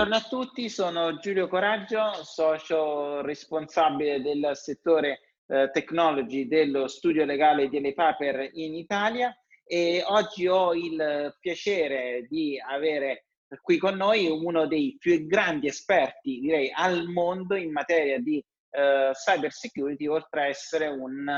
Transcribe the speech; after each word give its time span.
Buongiorno 0.00 0.26
a 0.26 0.28
tutti, 0.30 0.70
sono 0.70 1.18
Giulio 1.18 1.46
Coraggio, 1.46 2.24
socio 2.24 3.20
responsabile 3.20 4.22
del 4.22 4.52
settore 4.54 5.20
eh, 5.46 5.68
technology 5.74 6.48
dello 6.48 6.88
studio 6.88 7.26
legale 7.26 7.68
di 7.68 7.76
Elepaper 7.76 8.48
in 8.54 8.76
Italia 8.76 9.30
e 9.62 10.02
oggi 10.06 10.48
ho 10.48 10.72
il 10.72 11.36
piacere 11.38 12.26
di 12.30 12.58
avere 12.58 13.26
qui 13.60 13.76
con 13.76 13.96
noi 13.96 14.26
uno 14.26 14.66
dei 14.66 14.96
più 14.98 15.26
grandi 15.26 15.66
esperti, 15.66 16.40
direi, 16.40 16.72
al 16.74 17.06
mondo 17.08 17.54
in 17.54 17.70
materia 17.70 18.18
di 18.20 18.42
eh, 18.70 19.10
cyber 19.12 19.52
security, 19.52 20.06
oltre 20.06 20.40
a 20.40 20.46
essere 20.46 20.86
un 20.86 21.30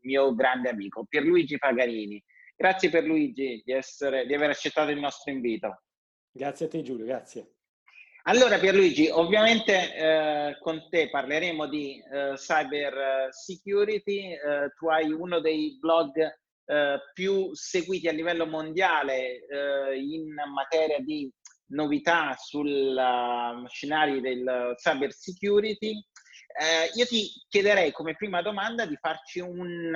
mio 0.00 0.34
grande 0.34 0.68
amico, 0.68 1.06
Pierluigi 1.08 1.56
Pagarini. 1.56 2.22
Grazie 2.54 2.90
Pierluigi 2.90 3.62
di, 3.64 3.72
essere, 3.72 4.26
di 4.26 4.34
aver 4.34 4.50
accettato 4.50 4.90
il 4.90 5.00
nostro 5.00 5.32
invito. 5.32 5.84
Grazie 6.30 6.66
a 6.66 6.68
te 6.68 6.82
Giulio, 6.82 7.06
grazie. 7.06 7.54
Allora 8.30 8.60
Pierluigi, 8.60 9.08
ovviamente 9.08 9.92
eh, 9.92 10.56
con 10.60 10.88
te 10.88 11.10
parleremo 11.10 11.66
di 11.66 11.98
eh, 11.98 12.34
cyber 12.36 13.26
security, 13.30 14.34
eh, 14.34 14.70
tu 14.78 14.86
hai 14.86 15.10
uno 15.10 15.40
dei 15.40 15.76
blog 15.80 16.12
eh, 16.16 17.00
più 17.12 17.52
seguiti 17.54 18.06
a 18.06 18.12
livello 18.12 18.46
mondiale 18.46 19.44
eh, 19.48 19.98
in 19.98 20.32
materia 20.54 21.00
di 21.00 21.28
novità 21.72 22.36
sul 22.38 22.68
uh, 22.96 23.66
scenario 23.66 24.20
del 24.20 24.74
cyber 24.76 25.12
security. 25.12 25.90
Eh, 25.90 26.90
io 26.94 27.06
ti 27.06 27.28
chiederei 27.48 27.90
come 27.90 28.14
prima 28.14 28.42
domanda 28.42 28.86
di 28.86 28.96
farci 28.96 29.40
un, 29.40 29.90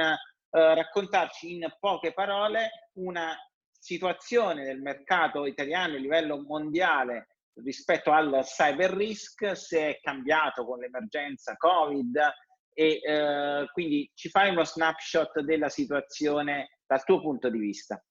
raccontarci 0.50 1.52
in 1.52 1.72
poche 1.78 2.12
parole 2.12 2.90
una 2.94 3.36
situazione 3.78 4.64
del 4.64 4.80
mercato 4.80 5.46
italiano 5.46 5.94
a 5.94 5.98
livello 5.98 6.42
mondiale 6.42 7.28
rispetto 7.62 8.10
al 8.12 8.40
cyber 8.42 8.90
risk, 8.90 9.56
se 9.56 9.88
è 9.88 10.00
cambiato 10.00 10.64
con 10.64 10.78
l'emergenza 10.78 11.56
Covid 11.56 12.18
e 12.76 13.00
eh, 13.02 13.66
quindi 13.72 14.10
ci 14.14 14.28
fai 14.28 14.50
uno 14.50 14.64
snapshot 14.64 15.40
della 15.40 15.68
situazione 15.68 16.78
dal 16.86 17.04
tuo 17.04 17.20
punto 17.20 17.48
di 17.48 17.58
vista. 17.58 18.02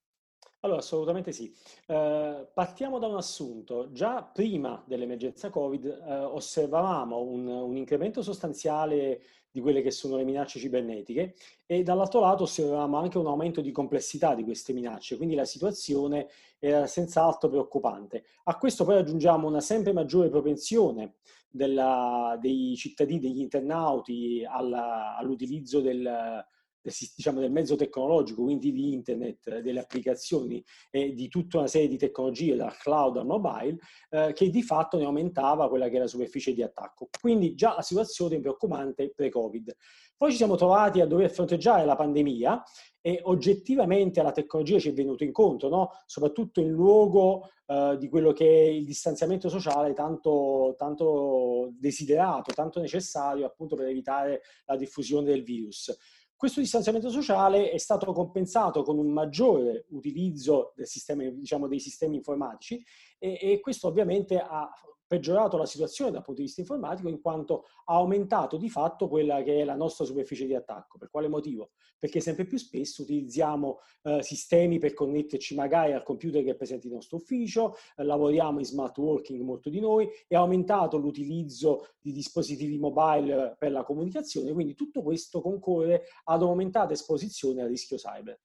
Allora, 0.61 0.80
assolutamente 0.80 1.33
sì. 1.33 1.53
Eh, 1.88 2.49
partiamo 2.53 2.97
da 2.97 3.08
un 3.08 3.17
assunto. 3.17 3.91
Già 3.91 4.23
prima 4.23 4.81
dell'emergenza 4.88 5.49
Covid 5.49 5.86
eh, 5.86 6.14
osservavamo 6.14 7.19
un, 7.21 7.47
un, 7.47 7.75
incremento 7.75 8.21
sostanziale 8.21 9.21
di 9.54 9.62
quelle 9.62 9.84
che 9.84 9.92
sono 9.92 10.16
le 10.16 10.23
minacce 10.23 10.58
cibernetiche 10.58 11.36
e 11.68 11.84
dall'altro 11.84 12.22
lato 12.22 12.42
osservavamo 12.42 12.98
anche 12.98 13.20
un 13.20 13.28
aumento 13.28 13.62
di 13.62 13.72
complessità 13.72 14.34
di 14.34 14.44
queste 14.44 14.73
minacce, 14.73 15.16
quindi 15.16 15.36
la 15.36 15.45
situazione 15.45 16.28
era 16.58 16.88
senz'altro 16.88 17.50
preoccupante. 17.50 18.23
A 18.45 18.58
questo 18.58 18.84
poi 18.84 18.98
aggiungiamo 18.98 19.48
una 19.48 19.62
sempre 19.62 19.94
maggiore 19.94 20.30
propensione 20.30 21.18
della, 21.52 22.36
dei 22.42 22.73
cittadini, 22.76 23.20
degli 23.20 23.42
internauti 23.42 24.44
alla, 24.44 25.16
all'utilizzo 25.18 25.82
del, 25.82 26.44
del, 26.84 26.94
diciamo, 27.16 27.39
del 27.39 27.52
mezzo 27.52 27.76
tecnologico, 27.76 28.44
quindi 28.44 28.72
di 28.72 28.94
internet, 28.94 29.59
delle 29.59 29.80
applicazioni 29.80 30.64
e 30.92 31.14
di 31.14 31.30
tutta 31.30 31.59
una 31.59 31.67
serie 31.67 31.88
di 31.88 31.98
tecnologie 31.98 32.56
dal 32.56 32.76
cloud 32.78 33.17
al 33.17 33.26
mobile, 33.26 33.78
eh, 34.09 34.34
che 34.34 34.50
di 34.50 34.62
fatto 34.62 34.98
ne 34.98 35.06
aumentava 35.06 35.70
quella 35.70 35.88
che 35.88 35.95
è 35.95 36.00
la 36.00 36.08
superficie 36.08 36.54
di 36.54 36.61
attacco. 36.61 37.08
Quindi 37.20 37.56
già 37.56 37.73
la 37.76 37.81
situazione 37.81 38.36
è 38.36 38.39
preoccupante 38.39 39.14
pre-Covid. 39.16 39.76
Poi 40.17 40.31
ci 40.31 40.38
siamo 40.38 40.56
trovati 40.56 41.02
a 41.02 41.06
dover 41.06 41.31
fronteggiare 41.31 41.86
la 41.86 41.95
pandemia 41.95 42.64
e 43.02 43.20
oggettivamente 43.23 44.22
la 44.22 44.31
tecnologia 44.31 44.80
ci 44.80 44.89
è 44.89 44.94
venuta 44.94 45.26
incontro, 45.26 45.67
no? 45.67 45.92
soprattutto 46.06 46.61
in 46.61 46.70
luogo 46.70 47.50
uh, 47.66 47.98
di 47.98 48.08
quello 48.08 48.31
che 48.31 48.48
è 48.48 48.70
il 48.70 48.86
distanziamento 48.86 49.50
sociale 49.50 49.92
tanto, 49.92 50.73
tanto 50.78 51.73
desiderato, 51.78 52.54
tanto 52.54 52.80
necessario 52.80 53.45
appunto 53.45 53.76
per 53.76 53.88
evitare 53.88 54.44
la 54.65 54.77
diffusione 54.77 55.26
del 55.26 55.44
virus. 55.44 55.94
Questo 56.43 56.59
distanziamento 56.59 57.09
sociale 57.09 57.71
è 57.71 57.77
stato 57.77 58.11
compensato 58.11 58.83
con 58.83 58.98
un 58.98 59.14
maggiore 59.14 59.86
utilizzo 59.92 60.73
sistema, 60.81 61.23
diciamo, 61.23 61.70
dei 61.70 61.80
sistemi 61.80 62.17
informatici 62.17 62.83
e, 63.17 63.39
e 63.42 63.59
questo 63.61 63.87
ovviamente 63.87 64.37
ha 64.37 64.70
peggiorato 65.08 65.58
la 65.58 65.65
situazione 65.65 66.11
dal 66.11 66.23
punto 66.23 66.41
di 66.41 66.47
vista 66.47 66.61
informatico 66.61 67.09
in 67.09 67.21
quanto 67.21 67.65
ha 67.86 67.95
aumentato 67.95 68.58
di 68.58 68.69
fatto 68.69 69.08
quella 69.08 69.41
che 69.43 69.61
è 69.61 69.64
la 69.64 69.75
nostra 69.75 70.05
superficie 70.05 70.45
di 70.45 70.55
attacco. 70.55 70.97
Per 70.97 71.09
quale 71.09 71.27
motivo? 71.27 71.71
Perché 71.99 72.19
sempre 72.19 72.45
più 72.45 72.58
spesso 72.58 73.03
utilizziamo 73.03 73.80
eh, 74.03 74.23
sistemi 74.23 74.80
per 74.80 74.93
connetterci 74.93 75.55
magari 75.55 75.93
al 75.93 76.03
computer 76.03 76.43
che 76.43 76.52
è 76.52 76.55
presente 76.55 76.87
in 76.87 76.93
nostro 76.93 77.17
ufficio, 77.17 77.75
eh, 77.95 78.03
lavoriamo 78.03 78.59
in 78.59 78.65
smart 78.65 78.97
working 78.97 79.41
molto 79.41 79.69
di 79.69 79.80
noi, 79.80 80.08
è 80.27 80.36
aumentato 80.36 80.97
l'utilizzo 80.97 81.87
di 81.99 82.11
dispositivi 82.11 82.77
mobile 82.77 83.55
per 83.58 83.71
la 83.71 83.83
comunicazione, 83.83 84.53
quindi 84.53 84.73
tutto 84.73 85.02
questo 85.02 85.41
concorre 85.41 86.03
ad 86.25 86.41
aumentata 86.41 86.93
esposizione 86.93 87.61
al 87.61 87.70
rischio 87.70 87.97
cyber. 87.97 88.39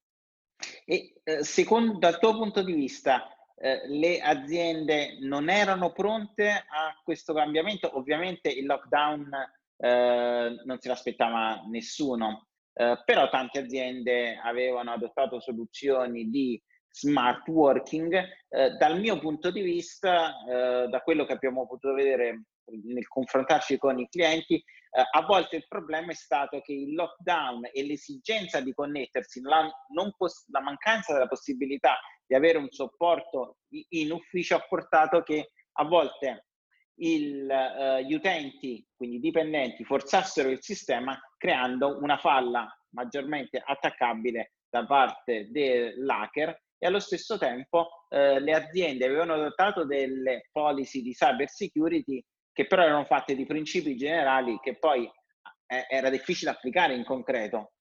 E 0.85 1.13
eh, 1.23 1.43
secondo 1.43 1.97
dal 1.97 2.19
tuo 2.19 2.33
punto 2.33 2.61
di 2.63 2.73
vista, 2.73 3.29
eh, 3.61 3.81
le 3.87 4.21
aziende 4.21 5.17
non 5.19 5.49
erano 5.49 5.91
pronte 5.91 6.49
a 6.49 6.97
questo 7.03 7.33
cambiamento. 7.33 7.97
Ovviamente 7.97 8.49
il 8.49 8.65
lockdown 8.65 9.29
eh, 9.77 10.61
non 10.63 10.79
se 10.79 10.87
l'aspettava 10.87 11.63
nessuno, 11.67 12.47
eh, 12.73 13.01
però 13.03 13.29
tante 13.29 13.59
aziende 13.59 14.39
avevano 14.41 14.91
adottato 14.91 15.39
soluzioni 15.39 16.29
di 16.29 16.61
smart 16.89 17.47
working. 17.49 18.13
Eh, 18.47 18.71
dal 18.71 18.99
mio 18.99 19.19
punto 19.19 19.51
di 19.51 19.61
vista, 19.61 20.35
eh, 20.45 20.87
da 20.87 21.01
quello 21.01 21.25
che 21.25 21.33
abbiamo 21.33 21.67
potuto 21.67 21.93
vedere 21.93 22.43
nel 22.83 23.07
confrontarci 23.07 23.77
con 23.77 23.99
i 23.99 24.07
clienti, 24.07 24.55
eh, 24.55 24.63
a 25.11 25.21
volte 25.25 25.57
il 25.57 25.65
problema 25.67 26.11
è 26.11 26.15
stato 26.15 26.61
che 26.61 26.73
il 26.73 26.93
lockdown 26.93 27.69
e 27.73 27.85
l'esigenza 27.85 28.61
di 28.61 28.73
connettersi, 28.73 29.41
la, 29.41 29.69
poss- 30.17 30.47
la 30.49 30.61
mancanza 30.61 31.13
della 31.13 31.27
possibilità 31.27 31.99
di 32.29 32.35
avere 32.35 32.59
un 32.59 32.69
supporto 32.69 33.57
in 33.69 34.11
ufficio 34.11 34.55
ha 34.55 34.59
portato 34.59 35.23
che 35.23 35.49
a 35.79 35.83
volte 35.83 36.45
il, 36.99 37.49
uh, 37.49 38.05
gli 38.05 38.13
utenti, 38.13 38.85
quindi 38.95 39.15
i 39.15 39.19
dipendenti, 39.19 39.83
forzassero 39.83 40.49
il 40.49 40.61
sistema 40.61 41.19
creando 41.37 41.97
una 41.99 42.17
falla 42.17 42.71
maggiormente 42.89 43.59
attaccabile 43.65 44.51
da 44.69 44.85
parte 44.85 45.47
dell'hacker 45.49 46.55
e 46.77 46.85
allo 46.85 46.99
stesso 46.99 47.39
tempo 47.39 48.05
eh, 48.09 48.39
le 48.39 48.53
aziende 48.53 49.05
avevano 49.05 49.33
adottato 49.33 49.85
delle 49.85 50.47
policy 50.51 51.01
di 51.01 51.13
cyber 51.13 51.49
security 51.49 52.23
che 52.53 52.67
però 52.67 52.83
erano 52.83 53.05
fatte 53.05 53.35
di 53.35 53.45
principi 53.45 53.95
generali 53.95 54.59
che 54.61 54.77
poi 54.77 55.09
eh, 55.65 55.85
era 55.89 56.09
difficile 56.09 56.51
applicare 56.51 56.93
in 56.93 57.03
concreto. 57.03 57.71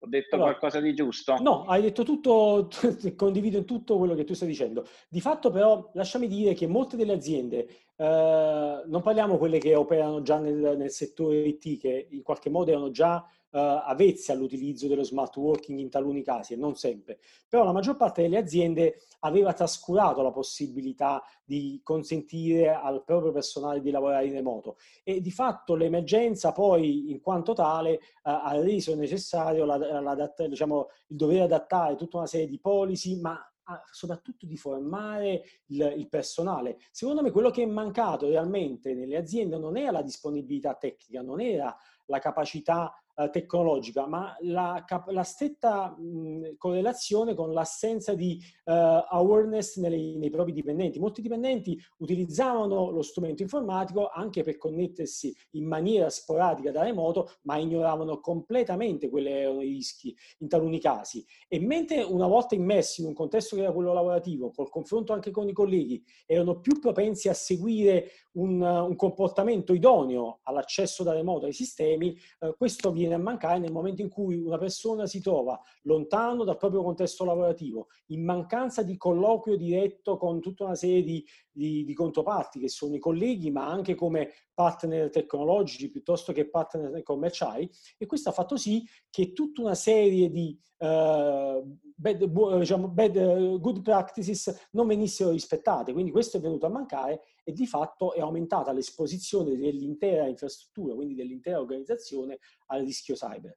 Ho 0.00 0.06
detto 0.06 0.36
allora, 0.36 0.50
qualcosa 0.50 0.80
di 0.80 0.94
giusto? 0.94 1.36
No, 1.40 1.64
hai 1.64 1.82
detto 1.82 2.04
tutto, 2.04 2.68
condivido 3.16 3.58
in 3.58 3.64
tutto 3.64 3.98
quello 3.98 4.14
che 4.14 4.24
tu 4.24 4.34
stai 4.34 4.46
dicendo. 4.46 4.86
Di 5.08 5.20
fatto 5.20 5.50
però 5.50 5.90
lasciami 5.94 6.28
dire 6.28 6.54
che 6.54 6.68
molte 6.68 6.96
delle 6.96 7.14
aziende, 7.14 7.66
eh, 7.96 8.82
non 8.86 9.02
parliamo 9.02 9.38
quelle 9.38 9.58
che 9.58 9.74
operano 9.74 10.22
già 10.22 10.38
nel, 10.38 10.76
nel 10.76 10.90
settore 10.90 11.38
IT, 11.38 11.80
che 11.80 12.06
in 12.10 12.22
qualche 12.22 12.48
modo 12.48 12.70
erano 12.70 12.90
già 12.90 13.24
avvezze 13.50 14.32
all'utilizzo 14.32 14.88
dello 14.88 15.02
smart 15.02 15.36
working 15.36 15.78
in 15.78 15.88
taluni 15.88 16.22
casi 16.22 16.52
e 16.52 16.56
non 16.56 16.76
sempre, 16.76 17.18
però 17.48 17.64
la 17.64 17.72
maggior 17.72 17.96
parte 17.96 18.22
delle 18.22 18.36
aziende 18.36 19.00
aveva 19.20 19.52
trascurato 19.52 20.22
la 20.22 20.30
possibilità 20.30 21.22
di 21.44 21.80
consentire 21.82 22.74
al 22.74 23.02
proprio 23.04 23.32
personale 23.32 23.80
di 23.80 23.90
lavorare 23.90 24.26
in 24.26 24.32
remoto 24.32 24.76
e 25.02 25.20
di 25.20 25.30
fatto 25.30 25.74
l'emergenza 25.74 26.52
poi 26.52 27.10
in 27.10 27.20
quanto 27.20 27.54
tale 27.54 27.94
uh, 27.94 27.98
ha 28.22 28.60
reso 28.60 28.94
necessario 28.94 29.64
la, 29.64 29.76
la, 29.76 30.34
diciamo, 30.46 30.88
il 31.08 31.16
dover 31.16 31.42
adattare 31.42 31.96
tutta 31.96 32.18
una 32.18 32.26
serie 32.26 32.48
di 32.48 32.60
policy, 32.60 33.18
ma 33.20 33.42
soprattutto 33.90 34.46
di 34.46 34.56
formare 34.56 35.42
il, 35.66 35.94
il, 35.96 36.08
personale. 36.08 36.78
Secondo 36.90 37.22
me 37.22 37.30
quello 37.30 37.50
che 37.50 37.62
è 37.62 37.66
mancato 37.66 38.26
realmente 38.26 38.94
nelle 38.94 39.16
aziende 39.16 39.58
non 39.58 39.76
era 39.76 39.90
la 39.90 40.02
disponibilità 40.02 40.74
tecnica, 40.74 41.20
non 41.20 41.40
era 41.40 41.76
la 42.06 42.18
capacità 42.18 42.94
eh, 43.18 43.30
tecnologica, 43.30 44.06
ma 44.06 44.36
la, 44.42 44.84
la 45.06 45.22
stretta 45.24 45.88
mh, 45.98 46.56
correlazione 46.56 47.34
con 47.34 47.52
l'assenza 47.52 48.14
di 48.14 48.40
uh, 48.66 48.70
awareness 48.70 49.76
nei, 49.78 50.16
nei, 50.16 50.30
propri 50.30 50.52
dipendenti. 50.52 51.00
Molti 51.00 51.20
dipendenti 51.20 51.76
utilizzavano 51.98 52.90
lo 52.90 53.02
strumento 53.02 53.42
informatico 53.42 54.08
anche 54.08 54.44
per 54.44 54.56
connettersi 54.56 55.34
in 55.52 55.66
maniera 55.66 56.08
sporadica 56.10 56.70
da 56.70 56.84
remoto, 56.84 57.32
ma 57.42 57.56
ignoravano 57.56 58.20
completamente 58.20 59.08
quelli 59.08 59.30
erano 59.30 59.62
i 59.62 59.72
rischi 59.72 60.14
in 60.38 60.48
taluni 60.48 60.78
casi. 60.78 61.26
E 61.48 61.58
mentre 61.58 62.02
una 62.02 62.28
volta 62.28 62.54
immersi 62.54 63.00
in 63.00 63.08
un 63.08 63.14
contesto 63.14 63.56
che 63.56 63.62
era 63.62 63.72
quello 63.72 63.92
lavorativo, 63.92 64.52
col 64.52 64.70
confronto 64.70 65.12
anche 65.12 65.32
con 65.32 65.48
i 65.48 65.52
colleghi, 65.52 66.04
erano 66.24 66.60
più 66.60 66.78
propensi 66.78 67.28
a 67.28 67.34
seguire 67.34 68.10
un, 68.38 68.60
un, 68.60 68.96
comportamento 68.96 69.72
idoneo 69.72 70.40
all'accesso 70.44 71.02
da 71.02 71.12
remoto 71.12 71.46
ai 71.46 71.52
sistemi, 71.52 72.16
eh, 72.40 72.54
questo 72.56 72.92
viene 72.92 73.14
a 73.14 73.18
mancare 73.18 73.58
nel 73.58 73.72
momento 73.72 74.02
in 74.02 74.08
cui 74.08 74.36
una 74.36 74.58
persona 74.58 75.06
si 75.06 75.20
trova 75.20 75.60
lontano 75.82 76.44
dal 76.44 76.56
proprio 76.56 76.82
contesto 76.82 77.24
lavorativo, 77.24 77.88
in 78.06 78.24
mancanza 78.24 78.82
di 78.82 78.96
colloquio 78.96 79.56
diretto 79.56 80.16
con 80.16 80.40
tutta 80.40 80.64
una 80.64 80.74
serie 80.74 81.02
di, 81.02 81.24
di, 81.50 81.84
di 81.84 81.94
controparti 81.94 82.60
che 82.60 82.68
sono 82.68 82.94
i 82.94 83.00
colleghi, 83.00 83.50
ma 83.50 83.66
anche 83.66 83.94
come 83.94 84.30
partner 84.54 85.10
tecnologici 85.10 85.90
piuttosto 85.90 86.32
che 86.32 86.48
partner 86.48 87.02
commerciali 87.02 87.70
e 87.96 88.06
questo 88.06 88.28
ha 88.30 88.32
fatto 88.32 88.56
sì 88.56 88.84
che 89.10 89.32
tutta 89.32 89.62
una 89.62 89.74
serie 89.74 90.30
di 90.30 90.58
uh, 90.78 91.78
bad, 91.94 92.24
diciamo, 92.58 92.88
bad, 92.88 93.58
good 93.58 93.82
practices 93.82 94.68
non 94.72 94.86
venissero 94.86 95.30
rispettate. 95.30 95.92
Quindi 95.92 96.10
questo 96.10 96.36
è 96.36 96.40
venuto 96.40 96.66
a 96.66 96.70
mancare 96.70 97.22
e 97.48 97.52
di 97.54 97.66
fatto 97.66 98.12
è 98.12 98.20
aumentata 98.20 98.72
l'esposizione 98.72 99.56
dell'intera 99.56 100.26
infrastruttura, 100.26 100.94
quindi 100.94 101.14
dell'intera 101.14 101.58
organizzazione 101.58 102.40
al 102.66 102.84
rischio 102.84 103.14
cyber. 103.14 103.56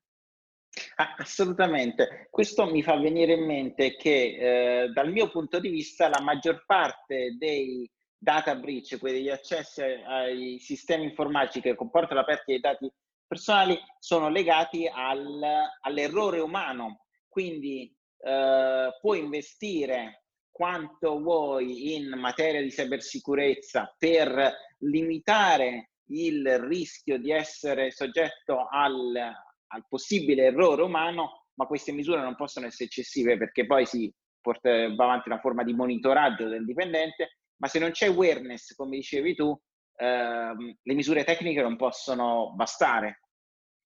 Ah, 0.95 1.15
assolutamente. 1.17 2.29
Questo 2.29 2.65
mi 2.67 2.81
fa 2.83 2.97
venire 2.97 3.33
in 3.33 3.45
mente 3.45 3.97
che 3.97 4.83
eh, 4.83 4.87
dal 4.93 5.11
mio 5.11 5.29
punto 5.29 5.59
di 5.59 5.67
vista 5.67 6.07
la 6.07 6.21
maggior 6.21 6.63
parte 6.65 7.35
dei 7.37 7.91
data 8.17 8.55
breach, 8.55 8.97
quegli 8.97 9.27
accessi 9.27 9.81
ai 9.81 10.57
sistemi 10.59 11.03
informatici 11.03 11.59
che 11.59 11.75
comportano 11.75 12.21
la 12.21 12.25
perdita 12.25 12.45
dei 12.47 12.59
dati 12.61 12.93
personali, 13.27 13.77
sono 13.99 14.29
legati 14.29 14.87
al, 14.87 15.43
all'errore 15.81 16.39
umano. 16.39 17.07
Quindi 17.27 17.93
eh, 18.19 18.89
puoi 19.01 19.19
investire 19.19 20.20
quanto 20.51 21.19
vuoi 21.19 21.95
in 21.95 22.09
materia 22.19 22.61
di 22.61 22.69
cybersicurezza 22.69 23.95
per 23.97 24.53
limitare 24.79 25.91
il 26.09 26.59
rischio 26.59 27.17
di 27.17 27.31
essere 27.31 27.91
soggetto 27.91 28.67
al, 28.69 29.15
al 29.15 29.85
possibile 29.87 30.45
errore 30.45 30.83
umano, 30.83 31.45
ma 31.55 31.65
queste 31.65 31.91
misure 31.91 32.21
non 32.21 32.35
possono 32.35 32.65
essere 32.65 32.85
eccessive 32.85 33.37
perché 33.37 33.65
poi 33.65 33.85
si 33.85 34.13
porta, 34.41 34.69
va 34.93 35.03
avanti 35.05 35.29
una 35.29 35.39
forma 35.39 35.63
di 35.63 35.73
monitoraggio 35.73 36.47
del 36.47 36.65
dipendente 36.65 37.37
ma 37.61 37.67
se 37.67 37.79
non 37.79 37.91
c'è 37.91 38.07
awareness, 38.07 38.73
come 38.75 38.97
dicevi 38.97 39.35
tu, 39.35 39.57
ehm, 39.97 40.75
le 40.81 40.93
misure 40.93 41.23
tecniche 41.23 41.61
non 41.61 41.77
possono 41.77 42.53
bastare. 42.55 43.21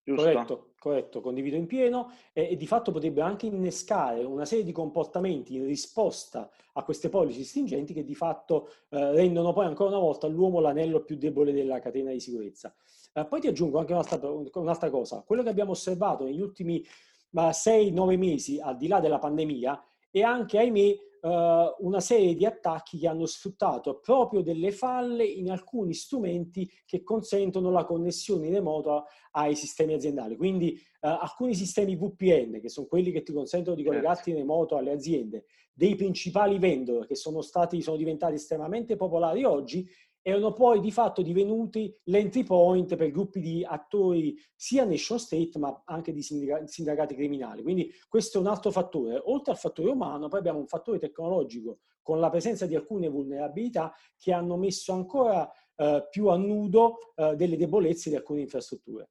Giusto? 0.05 0.21
Corretto, 0.21 0.73
corretto, 0.79 1.19
condivido 1.19 1.55
in 1.55 1.65
pieno 1.65 2.11
e, 2.31 2.49
e, 2.51 2.55
di 2.57 2.67
fatto 2.67 2.91
potrebbe 2.91 3.21
anche 3.21 3.47
innescare 3.47 4.23
una 4.23 4.45
serie 4.45 4.63
di 4.63 4.71
comportamenti 4.71 5.55
in 5.55 5.65
risposta 5.65 6.47
a 6.73 6.83
queste 6.83 7.09
policy 7.09 7.41
stringenti 7.41 7.91
che 7.91 8.03
di 8.03 8.13
fatto 8.13 8.69
eh, 8.89 9.13
rendono 9.13 9.51
poi 9.51 9.65
ancora 9.65 9.89
una 9.89 9.97
volta 9.97 10.27
l'uomo 10.27 10.59
l'anello 10.59 11.03
più 11.03 11.17
debole 11.17 11.53
della 11.53 11.79
catena 11.79 12.11
di 12.11 12.19
sicurezza. 12.19 12.71
Eh, 13.13 13.25
poi 13.25 13.39
ti 13.39 13.47
aggiungo 13.47 13.79
anche 13.79 13.93
un'altra, 13.93 14.19
un'altra, 14.29 14.91
cosa, 14.91 15.23
quello 15.25 15.41
che 15.41 15.49
abbiamo 15.49 15.71
osservato 15.71 16.23
negli 16.23 16.41
ultimi 16.41 16.85
6-9 17.33 18.17
mesi, 18.19 18.59
al 18.59 18.77
di 18.77 18.87
là 18.87 18.99
della 18.99 19.17
pandemia, 19.17 19.83
è 20.11 20.21
anche, 20.21 20.59
ahimè, 20.59 20.95
uh, 21.25 21.75
una 21.86 22.00
serie 22.00 22.36
di 22.36 22.45
attacchi 22.45 23.00
che 23.00 23.07
hanno 23.07 23.25
sfruttato 23.25 24.00
proprio 24.00 24.42
delle 24.42 24.72
falle 24.72 25.25
in 25.25 25.50
alcuni 25.50 25.94
strumenti 25.94 26.72
che 26.86 27.04
consentono 27.04 27.72
la 27.72 27.83
connessione 27.83 28.48
in 28.48 28.54
remoto 28.54 29.06
ai 29.31 29.56
sistemi 29.56 29.94
aziendali. 29.94 30.36
Quindi 30.36 30.80
uh, 31.01 31.07
alcuni 31.07 31.56
sistemi 31.56 31.95
VPN, 31.95 32.60
che 32.62 32.69
sono 32.69 32.86
quelli 32.86 33.12
che 33.12 33.24
ti 33.24 33.33
consentono 33.33 33.75
di 33.75 33.83
certo. 33.83 33.98
collegarti 33.98 34.30
in 34.30 34.38
remoto 34.38 34.77
alle 34.77 34.92
aziende, 34.92 35.45
dei 35.74 35.95
principali 35.95 36.60
vendor 36.60 37.07
che 37.07 37.16
sono, 37.16 37.42
stati, 37.42 37.81
sono 37.81 37.98
diventati 37.98 38.36
estremamente 38.36 38.95
popolari 38.95 39.44
oggi, 39.44 39.89
erano 40.27 40.54
poi 40.54 40.80
di 40.80 40.92
fatto 40.92 41.22
divenuti 41.22 41.95
l'entry 42.06 42.44
point 42.44 42.95
per 42.95 43.12
gruppi 43.12 43.39
di 43.39 43.63
attori 43.63 44.36
sia 44.56 44.83
nation 44.83 45.19
state 45.19 45.60
ma 45.60 45.83
anche 45.86 46.12
di 46.12 46.24
sindacati 46.24 47.13
criminali. 47.13 47.62
Quindi 47.62 47.94
questo 48.10 48.39
è 48.39 48.42
un 48.42 48.48
altro 48.48 48.72
fattore. 48.72 49.22
Oltre 49.25 49.51
al 49.51 49.60
fattore 49.60 49.92
umano, 49.92 50.27
poi 50.27 50.39
abbiamo 50.39 50.57
un 50.57 50.66
fattore 50.66 50.98
tecnologico 50.98 51.81
con 52.01 52.19
la 52.19 52.31
presenza 52.31 52.66
di 52.66 52.74
alcune 52.74 53.07
vulnerabilità 53.07 53.94
che 54.18 54.33
hanno 54.33 54.57
messo 54.57 54.94
ancora 54.94 55.48
eh, 55.75 56.07
più 56.10 56.30
a 56.30 56.38
nudo 56.38 57.13
eh, 57.13 57.36
delle 57.36 57.56
debolezze 57.56 58.10
di 58.10 58.16
alcune 58.16 58.42
infrastrutture. 58.42 59.10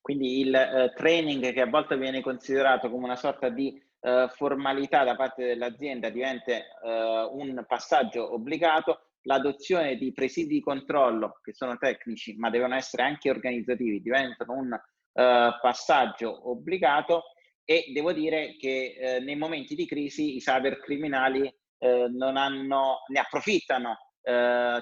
Quindi 0.00 0.40
il 0.40 0.54
eh, 0.54 0.94
training 0.96 1.52
che 1.52 1.60
a 1.60 1.68
volte 1.68 1.98
viene 1.98 2.22
considerato 2.22 2.88
come 2.88 3.04
una 3.04 3.16
sorta 3.16 3.50
di 3.50 3.78
eh, 4.00 4.28
formalità 4.30 5.04
da 5.04 5.14
parte 5.14 5.44
dell'azienda 5.44 6.08
diventa 6.08 6.52
eh, 6.52 7.28
un 7.32 7.62
passaggio 7.68 8.32
obbligato 8.32 9.07
l'adozione 9.28 9.96
di 9.96 10.12
presidi 10.12 10.54
di 10.54 10.60
controllo 10.60 11.38
che 11.42 11.52
sono 11.52 11.76
tecnici 11.76 12.34
ma 12.36 12.48
devono 12.48 12.74
essere 12.74 13.02
anche 13.02 13.28
organizzativi 13.28 14.00
diventano 14.00 14.54
un 14.54 14.72
uh, 14.72 15.60
passaggio 15.60 16.50
obbligato 16.50 17.24
e 17.62 17.90
devo 17.92 18.14
dire 18.14 18.56
che 18.56 18.96
uh, 19.20 19.22
nei 19.22 19.36
momenti 19.36 19.74
di 19.74 19.86
crisi 19.86 20.36
i 20.36 20.40
cybercriminali 20.40 21.42
uh, 21.42 22.06
non 22.10 22.38
hanno, 22.38 23.02
ne 23.08 23.20
approfittano. 23.20 23.96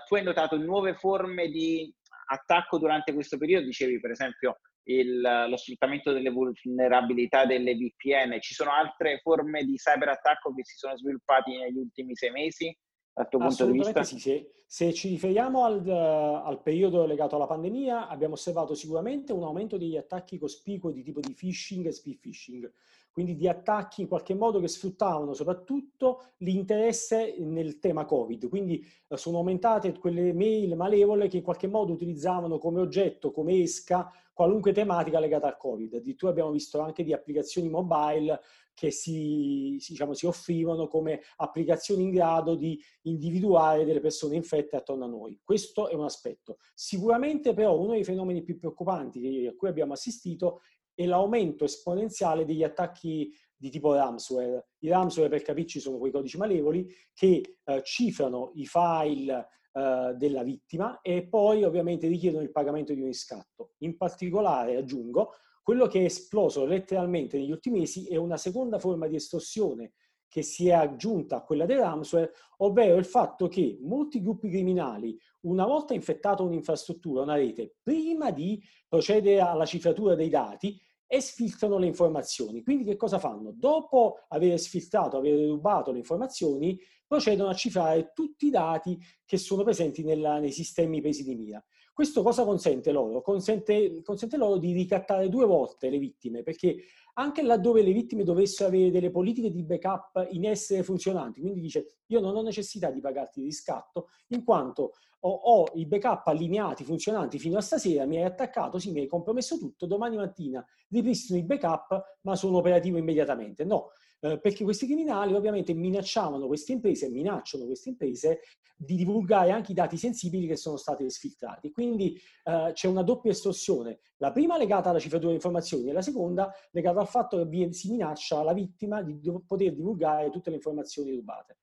tu 0.06 0.14
hai 0.14 0.22
notato 0.22 0.56
nuove 0.56 0.94
forme 0.94 1.48
di 1.48 1.92
attacco 2.28 2.78
durante 2.78 3.12
questo 3.12 3.38
periodo, 3.38 3.66
dicevi 3.66 4.00
per 4.00 4.10
esempio 4.10 4.58
il, 4.88 5.20
lo 5.20 5.56
sfruttamento 5.56 6.12
delle 6.12 6.30
vulnerabilità 6.30 7.44
delle 7.44 7.74
VPN, 7.74 8.40
ci 8.40 8.54
sono 8.54 8.72
altre 8.72 9.20
forme 9.22 9.64
di 9.64 9.76
cyberattacco 9.76 10.52
che 10.54 10.64
si 10.64 10.76
sono 10.76 10.96
sviluppati 10.96 11.56
negli 11.56 11.76
ultimi 11.76 12.14
sei 12.16 12.30
mesi? 12.30 12.76
Dal 13.16 13.28
tuo 13.30 13.38
punto 13.38 13.64
di 13.64 13.72
vista? 13.72 14.04
Sì, 14.04 14.18
se, 14.18 14.50
se 14.66 14.92
ci 14.92 15.08
riferiamo 15.08 15.64
al, 15.64 15.88
al, 15.88 16.60
periodo 16.60 17.06
legato 17.06 17.36
alla 17.36 17.46
pandemia, 17.46 18.08
abbiamo 18.08 18.34
osservato 18.34 18.74
sicuramente 18.74 19.32
un 19.32 19.42
aumento 19.42 19.78
degli 19.78 19.96
attacchi 19.96 20.38
cospicui 20.38 20.92
di 20.92 21.02
tipo 21.02 21.20
di 21.20 21.32
phishing 21.32 21.86
e 21.86 21.92
speed 21.92 22.18
phishing, 22.18 22.70
quindi 23.10 23.34
di 23.34 23.48
attacchi 23.48 24.02
in 24.02 24.08
qualche 24.08 24.34
modo 24.34 24.60
che 24.60 24.68
sfruttavano 24.68 25.32
soprattutto 25.32 26.32
l'interesse 26.38 27.36
nel 27.38 27.78
tema 27.78 28.04
Covid. 28.04 28.50
Quindi 28.50 28.86
eh, 29.08 29.16
sono 29.16 29.38
aumentate 29.38 29.96
quelle 29.98 30.34
mail 30.34 30.76
malevole 30.76 31.28
che 31.28 31.38
in 31.38 31.42
qualche 31.42 31.68
modo 31.68 31.94
utilizzavano 31.94 32.58
come 32.58 32.80
oggetto, 32.80 33.32
come 33.32 33.62
esca, 33.62 34.12
qualunque 34.36 34.72
tematica 34.72 35.18
legata 35.18 35.46
al 35.46 35.56
Covid. 35.56 35.94
Addirittura 35.94 36.30
abbiamo 36.30 36.50
visto 36.50 36.78
anche 36.80 37.02
di 37.02 37.14
applicazioni 37.14 37.70
mobile 37.70 38.38
che 38.74 38.90
si, 38.90 39.82
diciamo, 39.88 40.12
si 40.12 40.26
offrivano 40.26 40.88
come 40.88 41.22
applicazioni 41.36 42.02
in 42.02 42.10
grado 42.10 42.54
di 42.54 42.78
individuare 43.04 43.86
delle 43.86 44.00
persone 44.00 44.36
infette 44.36 44.76
attorno 44.76 45.06
a 45.06 45.08
noi. 45.08 45.40
Questo 45.42 45.88
è 45.88 45.94
un 45.94 46.04
aspetto. 46.04 46.58
Sicuramente 46.74 47.54
però 47.54 47.80
uno 47.80 47.92
dei 47.92 48.04
fenomeni 48.04 48.42
più 48.42 48.58
preoccupanti 48.58 49.46
a 49.46 49.54
cui 49.54 49.68
abbiamo 49.68 49.94
assistito 49.94 50.60
è 50.92 51.06
l'aumento 51.06 51.64
esponenziale 51.64 52.44
degli 52.44 52.62
attacchi 52.62 53.32
di 53.56 53.70
tipo 53.70 53.94
ransomware. 53.94 54.68
I 54.80 54.88
ransomware, 54.88 55.34
per 55.34 55.46
capirci, 55.46 55.80
sono 55.80 55.96
quei 55.96 56.12
codici 56.12 56.36
malevoli 56.36 56.86
che 57.14 57.56
eh, 57.64 57.82
cifrano 57.82 58.52
i 58.56 58.66
file 58.66 59.48
eh, 59.76 60.14
della 60.16 60.42
vittima 60.42 61.02
e 61.02 61.26
poi 61.26 61.62
ovviamente 61.62 62.08
richiedono 62.08 62.42
il 62.42 62.50
pagamento 62.50 62.94
di 62.94 63.00
un 63.00 63.08
riscatto. 63.08 63.72
In 63.80 63.98
particolare, 63.98 64.76
aggiungo, 64.76 65.34
quello 65.62 65.86
che 65.86 66.00
è 66.00 66.04
esploso 66.04 66.64
letteralmente 66.64 67.36
negli 67.36 67.50
ultimi 67.50 67.80
mesi 67.80 68.06
è 68.06 68.16
una 68.16 68.38
seconda 68.38 68.78
forma 68.78 69.06
di 69.06 69.16
estorsione 69.16 69.92
che 70.28 70.40
si 70.40 70.68
è 70.68 70.72
aggiunta 70.72 71.36
a 71.36 71.42
quella 71.42 71.66
del 71.66 71.80
ransomware, 71.80 72.32
ovvero 72.58 72.96
il 72.96 73.04
fatto 73.04 73.48
che 73.48 73.78
molti 73.82 74.22
gruppi 74.22 74.48
criminali, 74.48 75.14
una 75.40 75.66
volta 75.66 75.92
infettato 75.92 76.42
un'infrastruttura, 76.42 77.22
una 77.22 77.34
rete, 77.34 77.74
prima 77.82 78.30
di 78.30 78.58
procedere 78.88 79.40
alla 79.40 79.66
cifratura 79.66 80.14
dei 80.14 80.30
dati, 80.30 80.80
esfiltrano 81.06 81.78
le 81.78 81.86
informazioni. 81.86 82.62
Quindi 82.62 82.84
che 82.84 82.96
cosa 82.96 83.18
fanno? 83.18 83.52
Dopo 83.54 84.24
aver 84.28 84.58
sfiltrato, 84.58 85.16
aver 85.16 85.48
rubato 85.48 85.92
le 85.92 85.98
informazioni, 85.98 86.78
procedono 87.06 87.50
a 87.50 87.54
cifrare 87.54 88.12
tutti 88.14 88.46
i 88.46 88.50
dati 88.50 88.98
che 89.24 89.36
sono 89.36 89.62
presenti 89.62 90.02
nella, 90.02 90.38
nei 90.38 90.52
sistemi 90.52 91.00
presi 91.00 91.22
di 91.22 91.34
mira. 91.34 91.64
Questo 91.92 92.22
cosa 92.22 92.44
consente 92.44 92.92
loro? 92.92 93.22
Consente, 93.22 94.02
consente 94.02 94.36
loro 94.36 94.58
di 94.58 94.72
ricattare 94.72 95.28
due 95.28 95.46
volte 95.46 95.88
le 95.88 95.98
vittime, 95.98 96.42
perché 96.42 96.76
anche 97.18 97.42
laddove 97.42 97.82
le 97.82 97.92
vittime 97.92 98.24
dovessero 98.24 98.68
avere 98.68 98.90
delle 98.90 99.10
politiche 99.10 99.50
di 99.50 99.62
backup 99.62 100.28
in 100.30 100.44
essere 100.44 100.82
funzionanti, 100.82 101.40
quindi 101.40 101.60
dice 101.60 102.00
io 102.06 102.20
non 102.20 102.36
ho 102.36 102.42
necessità 102.42 102.90
di 102.90 103.00
pagarti 103.00 103.40
il 103.40 103.46
riscatto, 103.46 104.08
in 104.28 104.44
quanto 104.44 104.92
ho, 105.20 105.30
ho, 105.30 105.66
i 105.74 105.86
backup 105.86 106.26
allineati, 106.26 106.84
funzionanti 106.84 107.38
fino 107.38 107.56
a 107.56 107.62
stasera, 107.62 108.04
mi 108.04 108.18
hai 108.18 108.24
attaccato, 108.24 108.78
sì, 108.78 108.92
mi 108.92 109.00
hai 109.00 109.06
compromesso 109.06 109.58
tutto, 109.58 109.86
domani 109.86 110.16
mattina 110.16 110.64
ripristino 110.88 111.38
i 111.38 111.42
backup, 111.42 112.18
ma 112.22 112.36
sono 112.36 112.58
operativo 112.58 112.98
immediatamente. 112.98 113.64
No, 113.64 113.90
eh, 114.20 114.38
perché 114.38 114.64
questi 114.64 114.86
criminali 114.86 115.34
ovviamente 115.34 115.74
minacciavano 115.74 116.46
queste 116.46 116.72
imprese, 116.72 117.08
minacciano 117.08 117.66
queste 117.66 117.90
imprese 117.90 118.40
di 118.76 118.96
divulgare 118.96 119.50
anche 119.50 119.72
i 119.72 119.74
dati 119.74 119.96
sensibili 119.96 120.46
che 120.46 120.56
sono 120.56 120.76
stati 120.76 121.08
sfiltrati. 121.08 121.70
Quindi 121.70 122.20
eh, 122.44 122.70
c'è 122.72 122.88
una 122.88 123.02
doppia 123.02 123.30
estorsione, 123.30 124.00
la 124.18 124.32
prima 124.32 124.58
legata 124.58 124.90
alla 124.90 124.98
cifratura 124.98 125.30
di 125.30 125.36
informazioni 125.36 125.88
e 125.88 125.92
la 125.92 126.02
seconda 126.02 126.52
legata 126.72 127.00
al 127.00 127.08
fatto 127.08 127.46
che 127.48 127.72
si 127.72 127.90
minaccia 127.90 128.42
la 128.42 128.52
vittima 128.52 129.02
di 129.02 129.18
poter 129.46 129.74
divulgare 129.74 130.30
tutte 130.30 130.50
le 130.50 130.56
informazioni 130.56 131.14
rubate. 131.14 131.58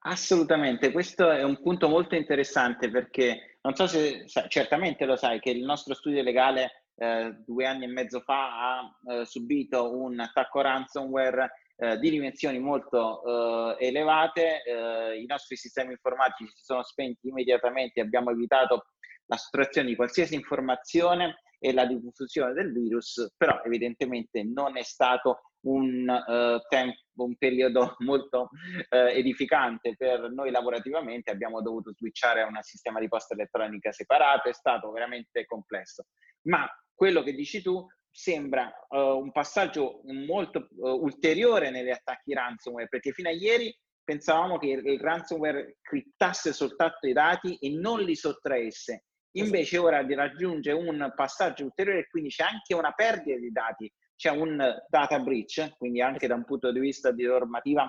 Assolutamente, 0.00 0.92
questo 0.92 1.30
è 1.30 1.42
un 1.42 1.60
punto 1.60 1.88
molto 1.88 2.14
interessante 2.14 2.90
perché 2.90 3.58
non 3.62 3.74
so 3.74 3.86
se 3.86 4.24
certamente 4.48 5.04
lo 5.04 5.16
sai 5.16 5.40
che 5.40 5.50
il 5.50 5.64
nostro 5.64 5.94
studio 5.94 6.22
legale 6.22 6.87
eh, 6.98 7.36
due 7.46 7.66
anni 7.66 7.84
e 7.84 7.88
mezzo 7.88 8.20
fa 8.20 8.80
ha 8.80 8.98
eh, 9.12 9.24
subito 9.24 9.96
un 9.96 10.18
attacco 10.20 10.60
ransomware 10.60 11.50
eh, 11.76 11.98
di 11.98 12.10
dimensioni 12.10 12.58
molto 12.58 13.76
eh, 13.78 13.86
elevate, 13.86 14.62
i 15.16 15.26
nostri 15.26 15.56
sistemi 15.56 15.92
informatici 15.92 16.50
si 16.54 16.64
sono 16.64 16.82
spenti 16.82 17.28
immediatamente, 17.28 18.00
abbiamo 18.00 18.30
evitato 18.30 18.86
la 19.26 19.36
sottrazione 19.36 19.88
di 19.88 19.96
qualsiasi 19.96 20.34
informazione 20.34 21.42
e 21.58 21.72
la 21.72 21.86
diffusione 21.86 22.52
del 22.52 22.72
virus, 22.72 23.34
però 23.36 23.60
evidentemente 23.64 24.42
non 24.42 24.76
è 24.76 24.82
stato 24.82 25.40
un, 25.66 26.08
uh, 26.08 26.60
tempo, 26.68 27.24
un 27.24 27.36
periodo 27.36 27.96
molto 28.04 28.42
uh, 28.42 28.96
edificante 28.96 29.94
per 29.96 30.30
noi 30.30 30.50
lavorativamente, 30.50 31.30
abbiamo 31.30 31.60
dovuto 31.60 31.92
switchare 31.92 32.42
a 32.42 32.46
un 32.46 32.58
sistema 32.62 33.00
di 33.00 33.08
posta 33.08 33.34
elettronica 33.34 33.92
separato, 33.92 34.48
è 34.48 34.52
stato 34.52 34.90
veramente 34.90 35.46
complesso. 35.46 36.06
Ma 36.42 36.66
quello 36.98 37.22
che 37.22 37.32
dici 37.32 37.62
tu 37.62 37.86
sembra 38.10 38.68
uh, 38.88 38.96
un 39.20 39.30
passaggio 39.30 40.00
molto 40.06 40.66
ulteriore 40.78 41.70
negli 41.70 41.90
attacchi 41.90 42.34
ransomware, 42.34 42.88
perché 42.88 43.12
fino 43.12 43.28
a 43.28 43.32
ieri 43.32 43.72
pensavamo 44.02 44.58
che 44.58 44.66
il 44.66 44.98
ransomware 44.98 45.76
criptasse 45.80 46.52
soltanto 46.52 47.06
i 47.06 47.12
dati 47.12 47.56
e 47.58 47.70
non 47.70 48.00
li 48.00 48.16
sottraesse. 48.16 49.04
Invece 49.36 49.78
ora 49.78 50.04
raggiunge 50.04 50.72
un 50.72 51.12
passaggio 51.14 51.62
ulteriore 51.62 52.00
e 52.00 52.08
quindi 52.08 52.30
c'è 52.30 52.42
anche 52.42 52.74
una 52.74 52.90
perdita 52.90 53.38
di 53.38 53.52
dati 53.52 53.92
c'è 54.18 54.30
un 54.30 54.60
data 54.88 55.20
breach, 55.20 55.76
quindi 55.76 56.02
anche 56.02 56.26
da 56.26 56.34
un 56.34 56.44
punto 56.44 56.72
di 56.72 56.80
vista 56.80 57.12
di 57.12 57.22
normativa 57.22 57.88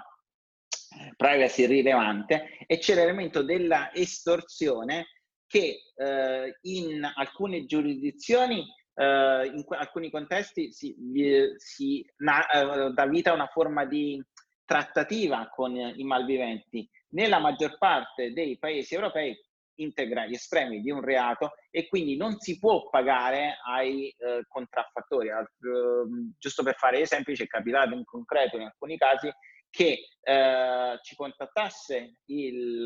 privacy 1.17 1.65
rilevante, 1.65 2.59
e 2.67 2.77
c'è 2.77 2.93
l'elemento 2.93 3.41
della 3.41 3.91
estorsione 3.91 5.07
che 5.47 5.79
eh, 5.95 6.57
in 6.61 7.03
alcune 7.15 7.65
giurisdizioni, 7.65 8.63
eh, 8.99 9.51
in 9.53 9.63
alcuni 9.69 10.09
contesti 10.11 10.73
si, 10.73 10.93
si 11.55 12.05
na, 12.17 12.45
eh, 12.47 12.91
dà 12.91 13.05
vita 13.05 13.31
a 13.31 13.35
una 13.35 13.47
forma 13.47 13.85
di 13.85 14.21
trattativa 14.65 15.47
con 15.49 15.75
i 15.75 16.03
malviventi. 16.03 16.87
Nella 17.11 17.39
maggior 17.39 17.77
parte 17.77 18.33
dei 18.33 18.57
paesi 18.59 18.93
europei 18.93 19.35
integra 19.75 20.25
gli 20.25 20.33
estremi 20.33 20.81
di 20.81 20.91
un 20.91 21.01
reato 21.01 21.53
e 21.71 21.87
quindi 21.87 22.17
non 22.17 22.37
si 22.39 22.59
può 22.59 22.89
pagare 22.89 23.57
ai 23.65 24.09
eh, 24.09 24.43
contraffattori. 24.47 25.29
Uh, 25.29 26.33
giusto 26.37 26.61
per 26.63 26.75
fare 26.75 26.99
esempi, 26.99 27.35
ci 27.35 27.43
è 27.43 27.47
capitato 27.47 27.95
in 27.95 28.03
concreto 28.03 28.57
in 28.57 28.63
alcuni 28.63 28.97
casi 28.97 29.31
che 29.71 29.99
eh, 30.21 30.99
ci 31.01 31.15
contattasse 31.15 32.19
il, 32.25 32.85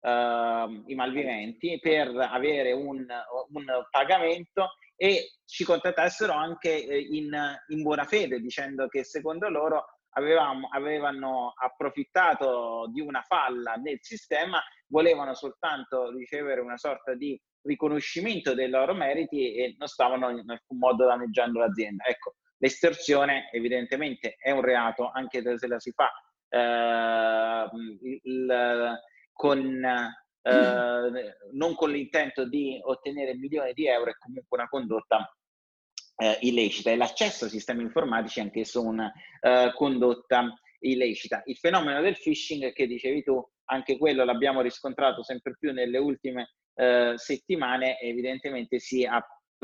uh, 0.00 0.82
i 0.86 0.94
malviventi 0.94 1.78
per 1.80 2.14
avere 2.16 2.72
un, 2.72 2.98
un, 2.98 3.64
pagamento 3.90 4.74
e 5.02 5.32
ci 5.44 5.64
contattassero 5.64 6.32
anche 6.32 6.86
eh, 6.86 6.96
in, 6.96 7.36
in 7.70 7.82
buona 7.82 8.04
fede 8.04 8.38
dicendo 8.38 8.86
che 8.86 9.02
secondo 9.02 9.48
loro 9.48 9.84
avevamo, 10.10 10.68
avevano 10.70 11.54
approfittato 11.60 12.88
di 12.92 13.00
una 13.00 13.20
falla 13.22 13.72
nel 13.74 13.98
sistema, 14.00 14.62
volevano 14.86 15.34
soltanto 15.34 16.12
ricevere 16.12 16.60
una 16.60 16.76
sorta 16.76 17.14
di 17.14 17.36
riconoscimento 17.62 18.54
dei 18.54 18.68
loro 18.68 18.94
meriti 18.94 19.56
e 19.56 19.74
non 19.76 19.88
stavano 19.88 20.30
in 20.30 20.48
alcun 20.48 20.78
modo 20.78 21.04
danneggiando 21.04 21.58
l'azienda. 21.58 22.04
Ecco, 22.04 22.36
l'estorsione 22.58 23.48
evidentemente 23.50 24.36
è 24.38 24.52
un 24.52 24.60
reato 24.60 25.10
anche 25.12 25.42
se 25.58 25.66
la 25.66 25.80
si 25.80 25.90
fa 25.90 26.12
eh, 26.48 27.68
il, 28.22 29.00
con, 29.32 29.84
eh, 30.42 31.36
non 31.52 31.74
con 31.74 31.90
l'intento 31.90 32.46
di 32.46 32.78
ottenere 32.82 33.34
milioni 33.34 33.72
di 33.72 33.86
euro, 33.86 34.10
è 34.10 34.18
comunque 34.18 34.58
una 34.58 34.68
condotta 34.68 35.34
eh, 36.16 36.38
illecita 36.40 36.90
e 36.90 36.96
l'accesso 36.96 37.44
ai 37.44 37.50
sistemi 37.50 37.82
informatici 37.82 38.38
è 38.38 38.42
anch'esso 38.42 38.82
una 38.82 39.12
eh, 39.40 39.72
condotta 39.74 40.52
illecita. 40.80 41.42
Il 41.46 41.56
fenomeno 41.56 42.00
del 42.00 42.18
phishing 42.18 42.72
che 42.72 42.86
dicevi 42.86 43.22
tu, 43.22 43.44
anche 43.66 43.96
quello 43.96 44.24
l'abbiamo 44.24 44.60
riscontrato 44.60 45.22
sempre 45.22 45.56
più 45.58 45.72
nelle 45.72 45.98
ultime 45.98 46.54
eh, 46.74 47.14
settimane, 47.16 47.98
evidentemente 48.00 48.78
si, 48.78 49.06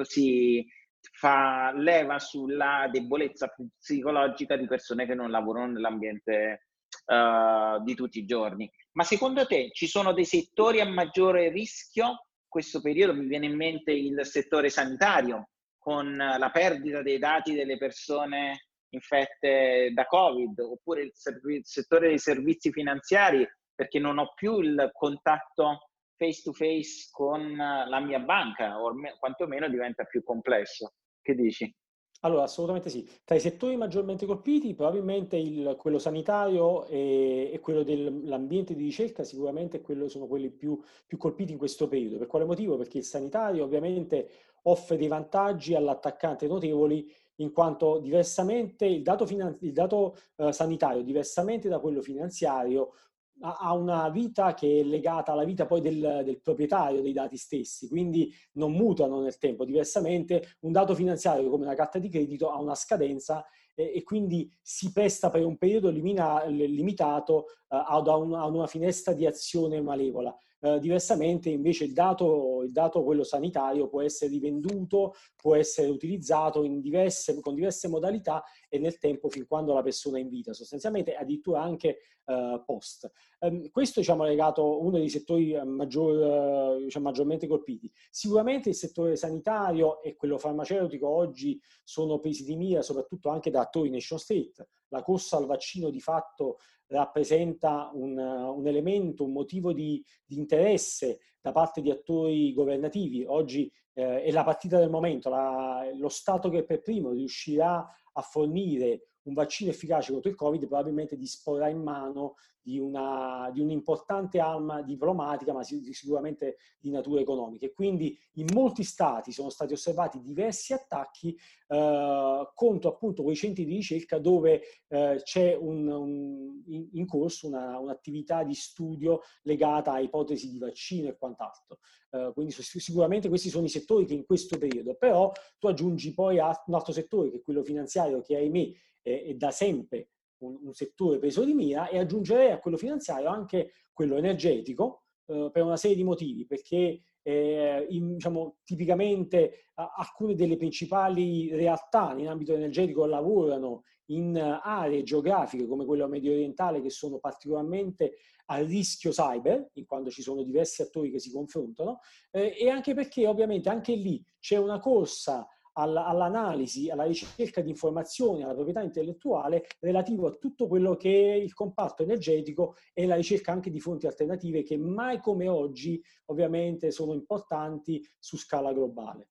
si 0.03 0.65
fa 1.13 1.73
leva 1.75 2.19
sulla 2.19 2.89
debolezza 2.91 3.53
psicologica 3.79 4.57
di 4.57 4.67
persone 4.67 5.07
che 5.07 5.15
non 5.15 5.31
lavorano 5.31 5.73
nell'ambiente 5.73 6.69
uh, 7.07 7.83
di 7.83 7.95
tutti 7.95 8.19
i 8.19 8.25
giorni. 8.25 8.71
Ma 8.99 9.05
secondo 9.05 9.47
te 9.47 9.71
ci 9.71 9.87
sono 9.87 10.13
dei 10.13 10.25
settori 10.25 10.81
a 10.81 10.85
maggiore 10.85 11.51
rischio? 11.51 12.27
Questo 12.49 12.81
periodo 12.81 13.15
mi 13.15 13.27
viene 13.27 13.47
in 13.47 13.55
mente 13.55 13.93
il 13.93 14.27
settore 14.27 14.71
sanitario, 14.71 15.51
con 15.79 16.17
la 16.17 16.51
perdita 16.51 17.01
dei 17.01 17.19
dati 17.21 17.55
delle 17.55 17.79
persone 17.79 18.71
infette 18.89 19.93
da 19.95 20.05
Covid, 20.05 20.59
oppure 20.59 21.03
il, 21.03 21.13
serv- 21.15 21.61
settore 21.63 22.09
dei 22.09 22.19
servizi 22.19 22.73
finanziari, 22.73 23.49
perché 23.73 24.01
non 24.01 24.19
ho 24.19 24.33
più 24.35 24.59
il 24.59 24.91
contatto 24.93 25.91
face 26.17 26.43
to 26.43 26.53
face 26.53 27.09
con 27.13 27.55
la 27.55 28.01
mia 28.01 28.19
banca, 28.19 28.83
o 28.83 28.93
quantomeno 29.21 29.69
diventa 29.69 30.03
più 30.07 30.25
complesso. 30.25 30.95
Che 31.23 31.35
dici? 31.37 31.73
Allora, 32.21 32.43
assolutamente 32.43 32.91
sì. 32.91 33.09
Tra 33.25 33.37
i 33.37 33.41
settori 33.41 33.77
maggiormente 33.77 34.27
colpiti, 34.27 34.75
probabilmente 34.75 35.37
il, 35.37 35.77
quello 35.79 35.99
sanitario 36.01 36.85
e, 36.87 37.51
e 37.53 37.61
quello 37.61 37.85
dell'ambiente 37.85 38.75
di 38.75 38.83
ricerca 38.83 39.23
sicuramente 39.23 39.81
quello, 39.81 40.09
sono 40.09 40.27
quelli 40.27 40.51
più, 40.51 40.81
più, 41.07 41.17
colpiti 41.17 41.53
in 41.53 41.59
questo 41.59 41.87
periodo. 41.87 42.19
Per 42.19 42.27
quale 42.27 42.45
motivo? 42.45 42.77
Perché 42.77 42.99
il 42.99 43.05
sanitario 43.05 43.63
ovviamente 43.63 44.31
offre 44.63 44.97
dei 44.97 45.07
vantaggi 45.07 45.75
all'attaccante 45.75 46.49
notevoli 46.49 47.09
in 47.37 47.53
quanto 47.53 47.99
diversamente 48.01 48.85
il 48.85 49.03
dato, 49.03 49.25
finan- 49.25 49.57
il 49.61 49.73
dato 49.73 50.17
eh, 50.37 50.53
sanitario, 50.53 51.03
diversamente 51.03 51.69
da 51.69 51.79
quello 51.79 52.03
finanziario, 52.03 52.95
ha 53.41 53.73
una 53.73 54.09
vita 54.09 54.55
che 54.55 54.81
è 54.81 54.83
legata 54.83 55.33
alla 55.33 55.45
vita 55.45 55.67
poi 55.67 55.81
del, 55.81 56.23
del, 56.25 56.41
proprietario 56.41 57.03
dei 57.03 57.13
dati 57.13 57.37
stessi, 57.37 57.89
quindi 57.89 58.33
non 58.53 58.73
mutano 58.73 59.21
nel 59.21 59.39
tempo. 59.39 59.65
Diversamente 59.65 60.57
un 60.61 60.73
dato 60.73 60.95
finanziario 60.95 61.49
come 61.49 61.65
una 61.65 61.75
carta 61.75 61.99
di 61.99 62.09
credito 62.09 62.51
ha 62.51 62.61
una 62.61 62.75
scadenza 62.75 63.45
e, 63.75 63.93
e 63.95 64.03
quindi 64.03 64.51
si 64.61 64.93
presta 64.93 65.31
per 65.31 65.45
un 65.45 65.57
periodo 65.57 65.89
limina, 65.89 66.45
limitato 66.47 67.47
un, 67.69 68.35
ad 68.35 68.55
una 68.55 68.67
finestra 68.67 69.13
di 69.13 69.27
azione 69.27 69.81
malevola. 69.81 70.37
Uh, 70.61 70.79
diversamente 70.81 71.51
invece 71.51 71.85
il 71.85 71.93
dato, 71.93 72.65
il 72.65 72.73
dato, 72.73 73.05
quello 73.05 73.23
sanitario, 73.23 73.89
può 73.89 74.03
essere 74.03 74.33
rivenduto, 74.33 75.15
può 75.37 75.55
essere 75.55 75.89
utilizzato 75.89 76.63
diverse, 76.81 77.39
con 77.41 77.55
diverse 77.55 77.87
modalità 77.87 78.43
e 78.69 78.81
nel 78.81 78.99
tempo 78.99 79.29
fin 79.29 79.47
quando 79.47 79.73
la 79.73 79.83
persona 79.83 80.19
è 80.19 80.21
in 80.21 80.29
vita, 80.29 80.53
sostanzialmente 80.53 81.15
addirittura 81.15 81.63
anche 81.63 81.99
uh, 82.25 82.61
post. 82.65 83.09
Um, 83.39 83.71
questo 83.71 84.01
diciamo, 84.01 84.25
è 84.25 84.29
legato 84.29 84.81
uno 84.83 84.99
dei 84.99 85.09
settori 85.09 85.57
maggior, 85.65 86.83
diciamo, 86.83 87.05
maggiormente 87.05 87.47
colpiti. 87.47 87.89
Sicuramente 88.11 88.71
il 88.71 88.75
settore 88.75 89.15
sanitario 89.15 90.03
e 90.03 90.17
quello 90.17 90.39
farmaceutico 90.39 91.07
oggi 91.07 91.61
sono 91.85 92.19
presi 92.19 92.43
di 92.43 92.57
mira 92.57 92.83
soprattutto 92.83 93.29
anche 93.29 93.51
da 93.51 93.61
attori 93.61 93.91
nation 93.91 94.19
state. 94.19 94.71
La 94.89 95.03
corsa 95.03 95.37
al 95.37 95.47
vaccino 95.47 95.91
di 95.91 96.01
fatto 96.01 96.57
rappresenta 96.89 97.91
un, 97.93 98.19
un 98.19 98.67
elemento, 98.67 99.25
un 99.25 99.33
motivo 99.33 99.73
di, 99.73 100.03
di, 100.25 100.37
interesse 100.37 101.21
da 101.41 101.53
parte 101.53 101.81
di 101.81 101.91
attori 101.91 102.53
governativi. 102.53 103.25
Oggi 103.27 103.71
eh, 103.95 104.23
è 104.23 104.31
la 104.31 104.45
partita 104.45 104.79
del 104.79 104.91
momento, 104.91 105.29
la, 105.29 105.89
lo 105.95 106.09
Stato 106.09 106.49
che 106.49 106.65
per 106.65 106.83
primo 106.83 107.11
riuscirà 107.11 107.87
a 108.13 108.23
fornire 108.23 109.09
un 109.23 109.35
vaccino 109.35 109.71
efficace 109.71 110.13
contro 110.13 110.31
il 110.31 110.37
Covid 110.37 110.67
probabilmente 110.67 111.17
disporrà 111.17 111.69
in 111.69 111.83
mano 111.83 112.37
di, 112.63 112.79
una, 112.79 113.51
di 113.53 113.61
un'importante 113.61 114.39
arma 114.41 114.83
diplomatica, 114.83 115.53
ma 115.53 115.63
sicuramente 115.63 116.57
di 116.79 116.91
natura 116.91 117.21
economica. 117.21 117.67
E 117.67 117.73
quindi 117.73 118.19
in 118.35 118.47
molti 118.53 118.85
stati 118.85 119.33
sono 119.33 119.49
stati 119.49 119.73
osservati 119.73 120.21
diversi 120.21 120.73
attacchi 120.73 121.37
eh, 121.69 122.51
contro 122.55 122.91
appunto 122.91 123.23
quei 123.23 123.37
centri 123.37 123.65
di 123.65 123.75
ricerca 123.75 124.19
dove 124.19 124.63
eh, 124.89 125.21
c'è 125.23 125.55
un, 125.55 125.89
un, 125.89 126.63
in 126.93 127.07
corso 127.07 127.47
una, 127.47 127.79
un'attività 127.79 128.43
di 128.43 128.55
studio 128.55 129.21
legata 129.43 129.93
a 129.93 130.01
ipotesi 130.01 130.51
di 130.51 130.59
vaccino 130.59 131.09
e 131.09 131.17
quant'altro. 131.17 131.79
Uh, 132.11 132.33
quindi 132.33 132.53
sicuramente 132.53 133.29
questi 133.29 133.51
sono 133.51 133.67
i 133.67 133.69
settori 133.69 134.07
che 134.07 134.15
in 134.15 134.25
questo 134.25 134.57
periodo, 134.57 134.95
però 134.95 135.31
tu 135.59 135.67
aggiungi 135.67 136.15
poi 136.15 136.39
un 136.39 136.75
altro 136.75 136.93
settore 136.93 137.31
che 137.31 137.37
è 137.37 137.43
quello 137.43 137.63
finanziario 137.63 138.23
che 138.23 138.35
ahimè 138.37 138.71
è, 139.03 139.25
è 139.25 139.35
da 139.35 139.51
sempre 139.51 140.09
un, 140.39 140.59
un, 140.63 140.73
settore 140.73 141.19
preso 141.19 141.45
di 141.45 141.55
mira 141.55 141.89
e 141.89 141.99
aggiungerei 141.99 142.51
a 142.51 142.59
quello 142.59 142.77
finanziario 142.77 143.29
anche 143.29 143.73
quello 143.93 144.17
energetico 144.17 145.03
eh, 145.27 145.51
per 145.53 145.63
una 145.63 145.77
serie 145.77 145.97
di 145.97 146.05
motivi, 146.05 146.47
perché 146.47 147.01
eh, 147.23 147.87
in, 147.91 148.15
diciamo, 148.15 148.57
tipicamente 148.65 149.71
a, 149.75 149.93
alcune 149.97 150.35
delle 150.35 150.57
principali 150.57 151.55
realtà 151.55 152.15
in 152.17 152.29
ambito 152.29 152.55
energetico 152.55 153.05
lavorano 153.05 153.83
in 154.07 154.39
aree 154.39 155.03
geografiche 155.03 155.67
come 155.67 155.85
quella 155.85 156.07
medio 156.07 156.33
orientale 156.33 156.81
che 156.81 156.89
sono 156.89 157.19
particolarmente 157.19 158.15
a 158.47 158.59
rischio 158.59 159.11
cyber, 159.11 159.71
in 159.75 159.85
quanto 159.85 160.11
ci 160.11 160.23
sono 160.23 160.43
diversi 160.43 160.81
attori 160.81 161.11
che 161.11 161.19
si 161.19 161.31
confrontano, 161.31 162.01
eh, 162.31 162.57
e 162.59 162.71
anche 162.71 162.95
perché 162.95 163.27
ovviamente 163.27 163.69
anche 163.69 163.93
lì 163.95 164.25
c'è 164.41 164.57
una 164.57 164.79
corsa 164.79 165.47
all'analisi, 165.79 166.91
alla 166.91 167.05
ricerca 167.05 167.61
di 167.61 167.71
informazioni, 167.71 168.43
alla 168.43 168.55
proprietà 168.55 168.83
intellettuale 168.83 169.67
relativo 169.81 170.27
a 170.27 170.33
tutto 170.33 170.67
quello 170.67 170.97
che 170.97 171.33
è 171.33 171.35
il 171.35 171.55
comparto 171.55 172.03
energetico 172.03 172.77
e 172.93 173.07
la 173.07 173.15
ricerca 173.15 173.53
anche 173.53 173.71
di 173.71 173.81
fonti 173.81 174.07
alternative 174.07 174.63
che 174.63 174.77
mai 174.77 175.21
come 175.21 175.47
oggi 175.47 176.03
ovviamente 176.27 176.91
sono 176.91 177.15
importanti 177.15 178.05
su 178.19 178.37
scala 178.37 178.73
globale. 178.73 179.29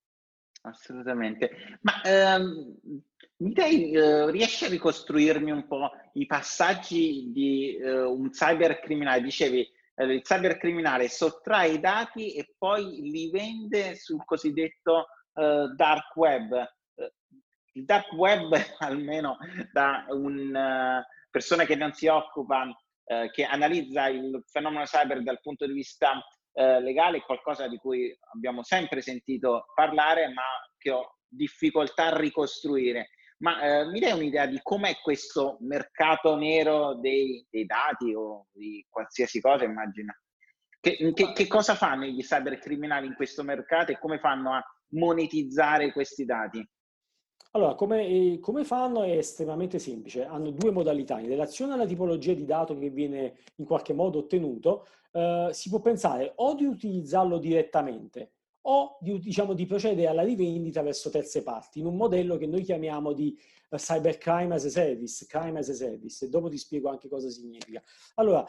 Assolutamente. 0.61 1.51
Ma 1.81 2.01
ehm, 2.03 2.75
dai, 3.35 3.91
eh, 3.91 4.31
riesci 4.31 4.65
a 4.65 4.69
ricostruirmi 4.69 5.51
un 5.51 5.67
po' 5.67 5.91
i 6.13 6.25
passaggi 6.25 7.29
di 7.31 7.75
eh, 7.75 8.01
un 8.01 8.29
cybercriminale? 8.31 9.21
Dicevi, 9.21 9.69
eh, 9.95 10.05
il 10.05 10.21
cybercriminale 10.21 11.07
sottrae 11.07 11.73
i 11.73 11.79
dati 11.79 12.33
e 12.33 12.53
poi 12.57 13.01
li 13.11 13.29
vende 13.29 13.95
sul 13.95 14.23
cosiddetto 14.25 15.07
uh, 15.37 15.73
dark 15.75 16.15
web. 16.15 16.51
Uh, 16.95 17.07
il 17.73 17.85
dark 17.85 18.11
web, 18.13 18.53
almeno 18.79 19.37
da 19.71 20.05
una 20.09 20.99
uh, 20.99 21.03
persona 21.29 21.65
che 21.65 21.75
non 21.75 21.93
si 21.93 22.07
occupa, 22.07 22.63
uh, 22.63 23.29
che 23.31 23.43
analizza 23.43 24.07
il 24.07 24.43
fenomeno 24.47 24.83
cyber 24.83 25.23
dal 25.23 25.39
punto 25.41 25.65
di 25.65 25.73
vista 25.73 26.21
legale, 26.57 27.17
è 27.17 27.21
qualcosa 27.21 27.67
di 27.67 27.77
cui 27.77 28.11
abbiamo 28.33 28.63
sempre 28.63 28.99
sentito 28.99 29.65
parlare, 29.75 30.29
ma 30.29 30.41
che 30.75 30.89
ho 30.89 31.17
difficoltà 31.27 32.05
a 32.05 32.17
ricostruire. 32.17 33.09
Ma 33.43 33.85
mi 33.85 33.99
dai 33.99 34.13
un'idea 34.13 34.47
di 34.47 34.59
com'è 34.63 34.95
questo 34.95 35.57
mercato 35.59 36.35
nero 36.35 36.95
dei, 36.95 37.45
dei 37.51 37.67
dati 37.67 38.11
o 38.15 38.47
di 38.51 38.83
qualsiasi 38.89 39.39
cosa, 39.39 39.65
immagina? 39.65 40.19
Che, 40.79 41.13
che, 41.13 41.33
che, 41.33 41.47
cosa 41.47 41.75
fanno 41.75 42.05
gli 42.05 42.23
cybercriminali 42.23 43.05
in 43.05 43.13
questo 43.13 43.43
mercato 43.43 43.91
e 43.91 43.99
come 43.99 44.17
fanno 44.17 44.53
a 44.53 44.63
monetizzare 44.89 45.91
questi 45.91 46.25
dati? 46.25 46.65
Allora, 47.51 47.75
come, 47.75 48.05
eh, 48.05 48.39
come, 48.39 48.63
fanno 48.63 49.03
è 49.03 49.17
estremamente 49.17 49.79
semplice. 49.79 50.25
Hanno 50.25 50.51
due 50.51 50.71
modalità. 50.71 51.19
In 51.19 51.29
relazione 51.29 51.73
alla 51.73 51.85
tipologia 51.85 52.33
di 52.33 52.45
dato 52.45 52.77
che 52.77 52.89
viene 52.89 53.37
in 53.55 53.65
qualche 53.65 53.93
modo 53.93 54.19
ottenuto, 54.19 54.85
eh, 55.11 55.49
si 55.51 55.69
può 55.69 55.79
pensare 55.79 56.33
o 56.35 56.53
di 56.53 56.65
utilizzarlo 56.65 57.37
direttamente 57.39 58.33
o 58.69 58.97
di, 58.99 59.19
diciamo, 59.19 59.53
di 59.53 59.65
procedere 59.65 60.07
alla 60.07 60.23
rivendita 60.23 60.81
verso 60.81 61.09
terze 61.09 61.41
parti, 61.41 61.79
in 61.79 61.85
un 61.85 61.95
modello 61.95 62.37
che 62.37 62.47
noi 62.47 62.63
chiamiamo 62.63 63.13
di 63.13 63.37
uh, 63.69 63.77
cybercrime 63.77 64.53
as 64.55 64.65
a 64.65 64.69
service, 64.69 65.25
crime 65.25 65.59
as 65.59 65.69
a 65.69 65.73
service, 65.73 66.25
e 66.25 66.29
dopo 66.29 66.49
ti 66.49 66.57
spiego 66.57 66.89
anche 66.89 67.07
cosa 67.07 67.29
significa. 67.29 67.81
Allora, 68.15 68.45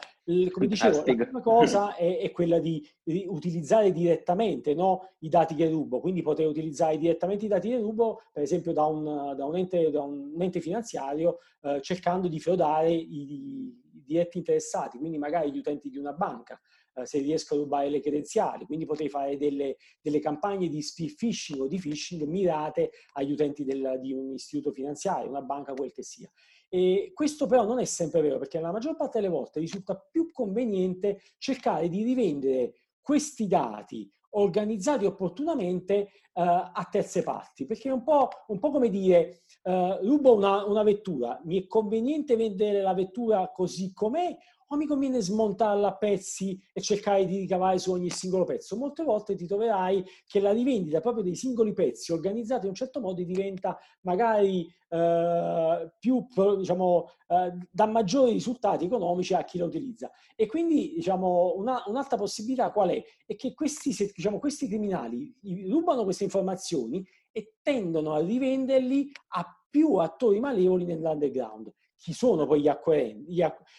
come 0.51 0.67
dicevo, 0.67 0.97
la 0.97 1.03
prima 1.03 1.41
cosa 1.41 1.95
è, 1.95 2.19
è 2.19 2.31
quella 2.31 2.59
di, 2.59 2.85
di, 3.01 3.25
utilizzare 3.27 3.93
direttamente 3.93 4.73
no, 4.73 5.13
i 5.19 5.29
dati 5.29 5.55
che 5.55 5.69
rubo, 5.69 6.01
quindi 6.01 6.21
poter 6.21 6.47
utilizzare 6.47 6.97
direttamente 6.97 7.45
i 7.45 7.49
dati 7.49 7.69
che 7.69 7.77
rubo, 7.77 8.21
per 8.33 8.43
esempio 8.43 8.73
da 8.73 8.85
un, 8.85 9.33
da 9.37 9.45
un, 9.45 9.55
ente, 9.55 9.89
da 9.89 10.01
un 10.01 10.35
ente, 10.37 10.59
finanziario, 10.59 11.37
uh, 11.61 11.79
cercando 11.79 12.27
di 12.27 12.39
frodare 12.41 12.91
i, 12.91 13.33
i 13.33 14.03
diretti 14.09 14.37
interessati, 14.37 14.97
quindi 14.97 15.17
magari 15.17 15.51
gli 15.51 15.59
utenti 15.59 15.89
di 15.89 15.97
una 15.97 16.11
banca. 16.13 16.59
Eh, 16.93 17.05
se 17.05 17.19
riesco 17.19 17.53
a 17.53 17.57
rubare 17.57 17.89
le 17.89 17.99
credenziali, 17.99 18.65
quindi 18.65 18.85
potrei 18.85 19.09
fare 19.09 19.37
delle, 19.37 19.77
delle 20.01 20.19
campagne 20.19 20.67
di 20.67 20.81
spear 20.81 21.13
phishing 21.15 21.61
o 21.61 21.67
di 21.67 21.77
phishing 21.77 22.23
mirate 22.23 22.91
agli 23.13 23.31
utenti 23.31 23.63
del, 23.63 23.97
di 24.01 24.13
un 24.13 24.33
istituto 24.33 24.71
finanziario, 24.71 25.29
una 25.29 25.41
banca, 25.41 25.73
quel 25.73 25.91
che 25.91 26.03
sia. 26.03 26.29
E 26.67 27.11
questo 27.13 27.47
però 27.47 27.65
non 27.65 27.79
è 27.79 27.85
sempre 27.85 28.21
vero 28.21 28.37
perché 28.37 28.59
la 28.59 28.71
maggior 28.71 28.95
parte 28.95 29.19
delle 29.19 29.31
volte 29.31 29.59
risulta 29.59 29.95
più 29.95 30.31
conveniente 30.31 31.21
cercare 31.39 31.89
di 31.89 32.03
rivendere 32.03 32.73
questi 33.01 33.47
dati 33.47 34.07
organizzati 34.31 35.05
opportunamente 35.05 36.09
uh, 36.33 36.41
a 36.41 36.87
terze 36.91 37.23
parti, 37.23 37.65
perché 37.65 37.89
è 37.89 37.91
un 37.91 38.03
po', 38.03 38.29
un 38.47 38.59
po 38.59 38.69
come 38.69 38.89
dire 38.89 39.41
uh, 39.63 40.05
rubo 40.05 40.35
una, 40.35 40.63
una 40.65 40.83
vettura, 40.83 41.41
mi 41.45 41.63
è 41.63 41.65
conveniente 41.65 42.35
vendere 42.35 42.83
la 42.83 42.93
vettura 42.93 43.49
così 43.51 43.91
com'è 43.91 44.37
o 44.71 44.77
mi 44.77 44.85
conviene 44.85 45.19
smontarla 45.19 45.87
a 45.87 45.97
pezzi 45.97 46.59
e 46.71 46.81
cercare 46.81 47.25
di 47.25 47.37
ricavare 47.39 47.79
su 47.79 47.91
ogni 47.91 48.09
singolo 48.09 48.43
pezzo? 48.43 48.77
Molte 48.77 49.03
volte 49.03 49.35
ti 49.35 49.47
troverai 49.47 50.03
che 50.27 50.39
la 50.39 50.51
rivendita 50.51 50.99
proprio 51.01 51.23
dei 51.23 51.35
singoli 51.35 51.73
pezzi 51.73 52.11
organizzati 52.11 52.63
in 52.63 52.69
un 52.69 52.75
certo 52.75 52.99
modo 52.99 53.23
diventa 53.23 53.77
magari 54.01 54.67
eh, 54.89 55.91
più, 55.99 56.25
diciamo, 56.57 57.07
eh, 57.27 57.57
dà 57.71 57.87
maggiori 57.87 58.33
risultati 58.33 58.85
economici 58.85 59.33
a 59.33 59.43
chi 59.43 59.57
la 59.57 59.65
utilizza. 59.65 60.11
E 60.35 60.45
quindi, 60.45 60.93
diciamo, 60.95 61.55
una, 61.55 61.83
un'altra 61.87 62.17
possibilità 62.17 62.71
qual 62.71 62.89
è? 62.89 63.03
È 63.25 63.35
che 63.35 63.53
questi, 63.55 63.89
diciamo, 63.89 64.37
questi 64.37 64.67
criminali 64.67 65.35
rubano 65.67 66.03
queste 66.03 66.25
informazioni 66.25 67.03
e 67.31 67.55
tendono 67.61 68.13
a 68.13 68.19
rivenderli 68.19 69.11
a 69.29 69.45
più 69.69 69.95
attori 69.95 70.39
malevoli 70.39 70.85
nell'underground 70.85 71.71
chi 71.99 72.13
sono 72.13 72.47
poi 72.47 72.61
gli 72.61 72.67
acquirenti, 72.67 73.25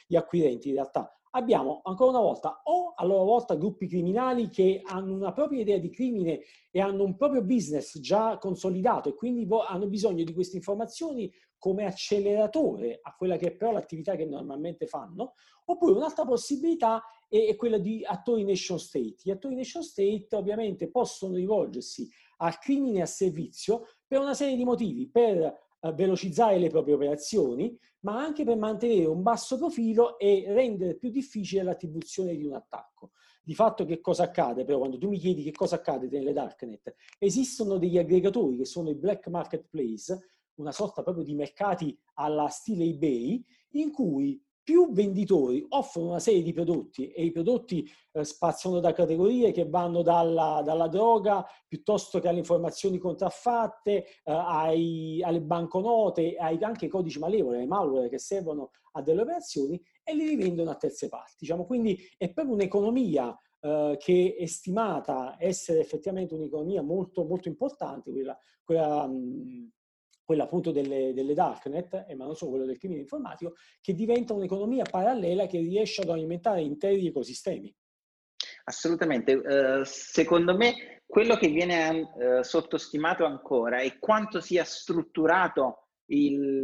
gli 0.06 0.16
acquirenti 0.16 0.68
in 0.68 0.74
realtà? 0.74 1.11
Abbiamo 1.33 1.80
ancora 1.85 2.11
una 2.11 2.20
volta 2.20 2.61
o 2.64 2.92
a 2.94 3.04
loro 3.04 3.24
volta 3.24 3.54
gruppi 3.54 3.87
criminali 3.87 4.50
che 4.50 4.83
hanno 4.85 5.14
una 5.14 5.33
propria 5.33 5.61
idea 5.61 5.78
di 5.78 5.88
crimine 5.88 6.40
e 6.70 6.80
hanno 6.80 7.04
un 7.04 7.16
proprio 7.16 7.42
business 7.42 7.98
già 8.00 8.37
consolidato 8.38 9.09
e 9.09 9.14
quindi 9.14 9.46
hanno 9.66 9.87
bisogno 9.87 10.24
di 10.24 10.33
queste 10.33 10.56
informazioni 10.56 11.33
come 11.56 11.85
acceleratore 11.85 12.98
a 13.00 13.14
quella 13.14 13.37
che 13.37 13.48
è 13.48 13.52
però 13.52 13.70
l'attività 13.70 14.16
che 14.16 14.24
normalmente 14.24 14.87
fanno, 14.87 15.35
oppure 15.66 15.92
un'altra 15.92 16.24
possibilità 16.24 17.02
è, 17.28 17.46
è 17.46 17.54
quella 17.54 17.78
di 17.78 18.04
attori 18.04 18.44
nation 18.44 18.78
state. 18.78 19.16
Gli 19.22 19.30
attori 19.30 19.54
nation 19.54 19.83
state 19.83 20.26
ovviamente 20.33 20.90
possono 20.90 21.37
rivolgersi 21.37 22.09
al 22.38 22.59
crimine 22.59 23.02
a 23.02 23.06
servizio 23.06 23.87
per 24.06 24.20
una 24.20 24.35
serie 24.35 24.56
di 24.56 24.64
motivi, 24.64 25.09
per 25.09 25.54
velocizzare 25.95 26.59
le 26.59 26.69
proprie 26.69 26.95
operazioni, 26.95 27.77
ma 28.01 28.23
anche 28.23 28.45
per 28.45 28.57
mantenere 28.57 29.07
un 29.07 29.23
basso 29.23 29.57
profilo 29.57 30.19
e 30.19 30.45
rendere 30.49 30.97
più 30.97 31.11
difficile 31.11 31.62
l'attribuzione 31.62 32.37
di 32.37 32.45
un 32.45 32.55
attacco. 32.55 33.12
Di 33.43 33.55
fatto 33.55 33.85
che 33.85 34.01
cosa 34.01 34.25
accade 34.25 34.64
però 34.64 34.79
quando 34.79 34.99
tu 34.99 35.09
mi 35.09 35.19
chiedi 35.19 35.43
che 35.43 35.53
cosa 35.53 35.77
accade 35.77 36.09
nelle 36.09 36.33
darknet? 36.33 36.95
Esistono 37.19 37.79
degli 37.79 37.99
aggregatori 37.99 38.59
che 38.59 38.64
sono 38.64 38.90
i 38.90 38.95
black 38.95 39.29
marketplace, 39.29 40.19
una 40.55 40.73
sorta 40.73 41.03
proprio 41.03 41.25
di 41.25 41.35
mercati 41.35 41.99
alla 42.14 42.49
stile 42.49 42.85
eBay, 42.85 43.43
in 43.71 43.90
cui 43.90 44.43
più 44.62 44.92
venditori 44.92 45.64
offrono 45.70 46.09
una 46.09 46.18
serie 46.18 46.42
di 46.42 46.53
prodotti 46.53 47.11
e 47.11 47.25
i 47.25 47.33
prodotti 47.33 47.88
eh, 48.12 48.25
spaziano 48.25 48.81
da 48.81 48.92
categorie 48.92 49.53
che 49.53 49.68
vanno 49.68 50.03
dalla, 50.03 50.62
dalla, 50.64 50.88
droga 50.88 51.44
piuttosto 51.66 52.20
che 52.20 52.29
alle 52.29 52.38
informazioni 52.38 52.99
contraffatte, 52.99 54.05
eh, 54.05 54.07
ai, 54.25 55.23
alle 55.23 55.40
banconote, 55.40 56.37
ai 56.37 56.59
anche 56.62 56.87
ai 56.87 56.90
codici 56.90 57.18
malevoli, 57.18 57.59
ai 57.59 57.66
malware 57.66 58.09
che 58.09 58.18
servono 58.18 58.70
a 58.92 59.03
delle 59.03 59.23
operazioni 59.23 59.81
e 60.03 60.14
li 60.14 60.27
rivendono 60.27 60.70
a 60.70 60.77
terze 60.77 61.09
parti. 61.09 61.37
Diciamo, 61.40 61.64
quindi 61.64 61.99
è 62.16 62.33
proprio 62.33 62.55
un'economia 62.55 63.37
eh, 63.61 63.96
che 63.99 64.37
è 64.38 64.46
stimata 64.46 65.37
essere 65.38 65.81
effettivamente 65.81 66.35
un'economia 66.35 66.83
molto, 66.83 67.25
molto 67.25 67.49
importante, 67.49 68.11
quella, 68.11 68.37
quella 68.62 69.07
mh, 69.07 69.70
quella 70.31 70.45
appunto 70.45 70.71
delle, 70.71 71.12
delle 71.12 71.35
darknet, 71.35 72.07
ma 72.14 72.25
non 72.25 72.37
solo 72.37 72.53
quello 72.53 72.64
del 72.64 72.79
crimine 72.79 73.01
informatico, 73.01 73.55
che 73.81 73.95
diventa 73.95 74.33
un'economia 74.33 74.85
parallela 74.88 75.49
che 75.49 75.59
riesce 75.59 76.03
ad 76.03 76.09
alimentare 76.09 76.61
interi 76.61 77.09
ecosistemi. 77.09 77.75
Assolutamente. 78.62 79.35
Uh, 79.35 79.83
secondo 79.83 80.57
me 80.57 81.03
quello 81.05 81.35
che 81.35 81.49
viene 81.49 82.12
uh, 82.14 82.43
sottostimato 82.43 83.25
ancora 83.25 83.81
è 83.81 83.99
quanto 83.99 84.40
sia 84.40 84.62
strutturato 84.62 85.88
il 86.12 86.62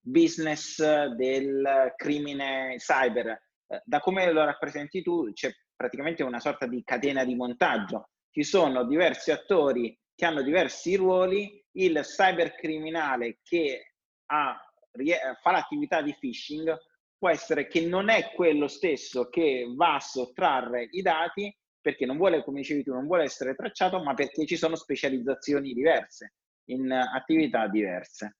business 0.00 0.82
del 1.14 1.94
crimine 1.94 2.74
cyber. 2.78 3.40
Da 3.84 4.00
come 4.00 4.32
lo 4.32 4.44
rappresenti 4.44 5.02
tu, 5.02 5.32
c'è 5.32 5.52
praticamente 5.76 6.24
una 6.24 6.40
sorta 6.40 6.66
di 6.66 6.82
catena 6.82 7.24
di 7.24 7.36
montaggio. 7.36 8.08
Ci 8.32 8.42
sono 8.42 8.84
diversi 8.84 9.30
attori 9.30 9.96
che 10.16 10.24
hanno 10.24 10.42
diversi 10.42 10.96
ruoli 10.96 11.63
il 11.76 12.00
cybercriminale 12.02 13.38
che 13.42 13.94
ha, 14.26 14.58
fa 15.40 15.50
l'attività 15.50 16.02
di 16.02 16.14
phishing 16.18 16.76
può 17.16 17.28
essere 17.28 17.66
che 17.66 17.80
non 17.86 18.08
è 18.08 18.32
quello 18.34 18.68
stesso 18.68 19.28
che 19.28 19.72
va 19.74 19.94
a 19.96 20.00
sottrarre 20.00 20.88
i 20.90 21.02
dati 21.02 21.54
perché 21.80 22.06
non 22.06 22.16
vuole, 22.16 22.42
come 22.42 22.60
dicevi 22.60 22.82
tu, 22.82 22.92
non 22.92 23.06
vuole 23.06 23.24
essere 23.24 23.54
tracciato, 23.54 24.02
ma 24.02 24.14
perché 24.14 24.46
ci 24.46 24.56
sono 24.56 24.74
specializzazioni 24.74 25.74
diverse 25.74 26.34
in 26.70 26.90
attività 26.90 27.68
diverse. 27.68 28.38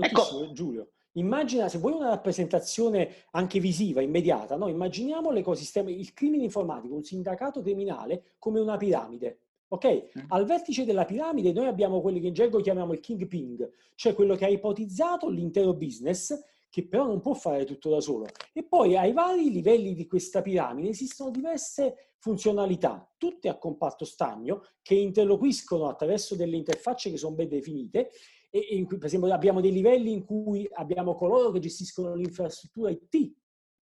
Ecco, 0.00 0.50
Giulio, 0.52 0.90
immagina 1.12 1.68
se 1.68 1.78
vuoi 1.78 1.92
una 1.92 2.08
rappresentazione 2.08 3.26
anche 3.30 3.60
visiva, 3.60 4.00
immediata, 4.00 4.56
no? 4.56 4.66
immaginiamo 4.66 5.30
l'ecosistema, 5.30 5.90
il 5.90 6.12
crimine 6.12 6.42
informatico, 6.42 6.94
un 6.94 7.04
sindacato 7.04 7.62
criminale 7.62 8.34
come 8.38 8.58
una 8.58 8.76
piramide 8.76 9.38
Ok? 9.72 9.86
Mm. 10.18 10.24
Al 10.28 10.44
vertice 10.46 10.84
della 10.84 11.04
piramide 11.04 11.52
noi 11.52 11.66
abbiamo 11.66 12.00
quelli 12.00 12.20
che 12.20 12.28
in 12.28 12.34
gergo 12.34 12.60
chiamiamo 12.60 12.92
il 12.92 13.00
king 13.00 13.26
ping, 13.26 13.70
cioè 13.94 14.14
quello 14.14 14.34
che 14.34 14.44
ha 14.44 14.48
ipotizzato 14.48 15.28
l'intero 15.28 15.74
business, 15.74 16.36
che 16.68 16.86
però 16.86 17.06
non 17.06 17.20
può 17.20 17.34
fare 17.34 17.64
tutto 17.64 17.88
da 17.90 18.00
solo. 18.00 18.26
E 18.52 18.64
poi 18.64 18.96
ai 18.96 19.12
vari 19.12 19.50
livelli 19.50 19.94
di 19.94 20.06
questa 20.06 20.42
piramide 20.42 20.88
esistono 20.88 21.30
diverse 21.30 22.14
funzionalità, 22.18 23.08
tutte 23.16 23.48
a 23.48 23.58
compatto 23.58 24.04
stagno, 24.04 24.64
che 24.82 24.94
interloquiscono 24.94 25.88
attraverso 25.88 26.34
delle 26.34 26.56
interfacce 26.56 27.10
che 27.10 27.16
sono 27.16 27.34
ben 27.34 27.48
definite 27.48 28.10
e 28.50 28.58
in 28.70 28.84
cui, 28.86 28.98
per 28.98 29.06
esempio, 29.06 29.32
abbiamo 29.32 29.60
dei 29.60 29.72
livelli 29.72 30.10
in 30.10 30.24
cui 30.24 30.68
abbiamo 30.72 31.14
coloro 31.14 31.52
che 31.52 31.60
gestiscono 31.60 32.14
l'infrastruttura 32.14 32.90
IT 32.90 33.34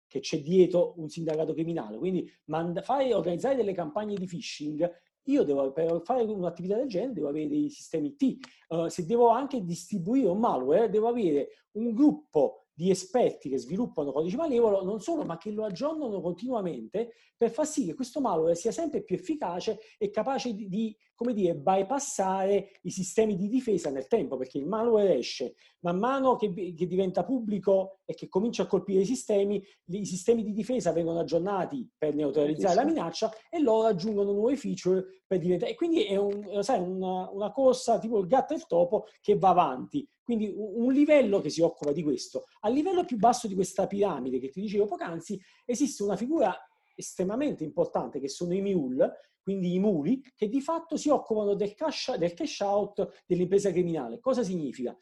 che 0.07 0.21
c'è 0.21 0.41
dietro 0.43 0.95
un 0.97 1.09
sindacato 1.09 1.55
criminale. 1.55 1.97
Quindi 1.97 2.29
manda, 2.47 2.83
fare, 2.83 3.15
organizzare 3.15 3.55
delle 3.55 3.73
campagne 3.73 4.17
di 4.17 4.27
phishing, 4.27 4.91
io 5.25 5.43
devo, 5.45 5.73
per 5.73 6.01
fare 6.05 6.23
un'attività 6.23 6.77
del 6.77 6.89
genere 6.89 7.13
devo 7.13 7.29
avere 7.29 7.49
dei 7.49 7.71
sistemi 7.71 8.15
IT. 8.19 8.47
Uh, 8.69 8.89
se 8.89 9.05
devo 9.05 9.29
anche 9.29 9.65
distribuire 9.65 10.29
un 10.29 10.39
malware, 10.39 10.89
devo 10.89 11.09
avere 11.09 11.49
un 11.73 11.93
gruppo 11.93 12.67
di 12.73 12.91
esperti 12.91 13.51
che 13.51 13.59
sviluppano 13.59 14.11
codice 14.11 14.37
malevolo, 14.37 14.83
non 14.83 15.01
solo, 15.01 15.25
ma 15.25 15.37
che 15.37 15.51
lo 15.51 15.65
aggiornano 15.65 16.21
continuamente 16.23 17.13
per 17.37 17.51
far 17.51 17.67
sì 17.67 17.85
che 17.85 17.95
questo 17.95 18.21
malware 18.21 18.55
sia 18.55 18.73
sempre 18.73 19.03
più 19.03 19.17
efficace 19.17 19.81
e 19.99 20.09
capace 20.09 20.55
di, 20.55 20.67
di 20.67 20.97
come 21.21 21.35
dire, 21.35 21.55
bypassare 21.55 22.71
i 22.81 22.91
sistemi 22.91 23.37
di 23.37 23.47
difesa 23.47 23.91
nel 23.91 24.07
tempo, 24.07 24.39
perché 24.39 24.57
il 24.57 24.67
malware 24.67 25.19
esce 25.19 25.55
man 25.81 25.99
mano 25.99 26.37
che, 26.37 26.51
che 26.51 26.87
diventa 26.87 27.25
pubblico 27.25 27.99
e 28.07 28.15
che 28.15 28.27
comincia 28.27 28.63
a 28.63 28.67
colpire 28.67 29.03
i 29.03 29.05
sistemi, 29.05 29.63
i 29.89 30.07
sistemi 30.07 30.43
di 30.43 30.55
difesa 30.55 30.93
vengono 30.93 31.19
aggiornati 31.19 31.87
per 31.99 32.15
neutralizzare 32.15 32.75
la 32.75 32.85
minaccia 32.87 33.31
e 33.51 33.61
loro 33.61 33.89
aggiungono 33.89 34.33
nuove 34.33 34.57
feature 34.57 35.25
per 35.27 35.41
diventare... 35.41 35.73
E 35.73 35.75
quindi 35.75 36.05
è 36.05 36.17
un, 36.17 36.63
sai, 36.63 36.81
una, 36.81 37.29
una 37.31 37.53
corsa 37.53 37.99
tipo 37.99 38.19
il 38.19 38.27
gatto 38.27 38.55
e 38.55 38.57
il 38.57 38.67
topo 38.67 39.05
che 39.21 39.37
va 39.37 39.51
avanti. 39.51 40.09
Quindi 40.23 40.51
un 40.57 40.91
livello 40.91 41.43
che 41.43 41.51
si 41.51 41.61
occupa 41.61 41.93
di 41.93 42.03
questo. 42.03 42.45
A 42.61 42.71
livello 42.71 43.05
più 43.05 43.19
basso 43.19 43.47
di 43.47 43.55
questa 43.55 43.87
piramide 43.87 44.39
che 44.39 44.49
ti 44.49 44.63
dicevo 44.63 44.87
poc'anzi, 44.87 45.39
esiste 45.67 46.03
una 46.03 46.17
figura 46.17 46.57
estremamente 46.95 47.65
importante 47.65 48.21
che 48.21 48.29
sono 48.29 48.55
i 48.55 48.61
mule, 48.61 49.30
quindi 49.43 49.75
i 49.75 49.79
muli, 49.79 50.23
che 50.35 50.49
di 50.49 50.61
fatto 50.61 50.97
si 50.97 51.09
occupano 51.09 51.55
del 51.55 51.75
cash, 51.75 52.15
del 52.17 52.35
cash 52.35 52.61
out 52.61 53.25
dell'impresa 53.27 53.71
criminale. 53.71 54.21
Cosa 54.21 54.43
significa? 54.43 54.97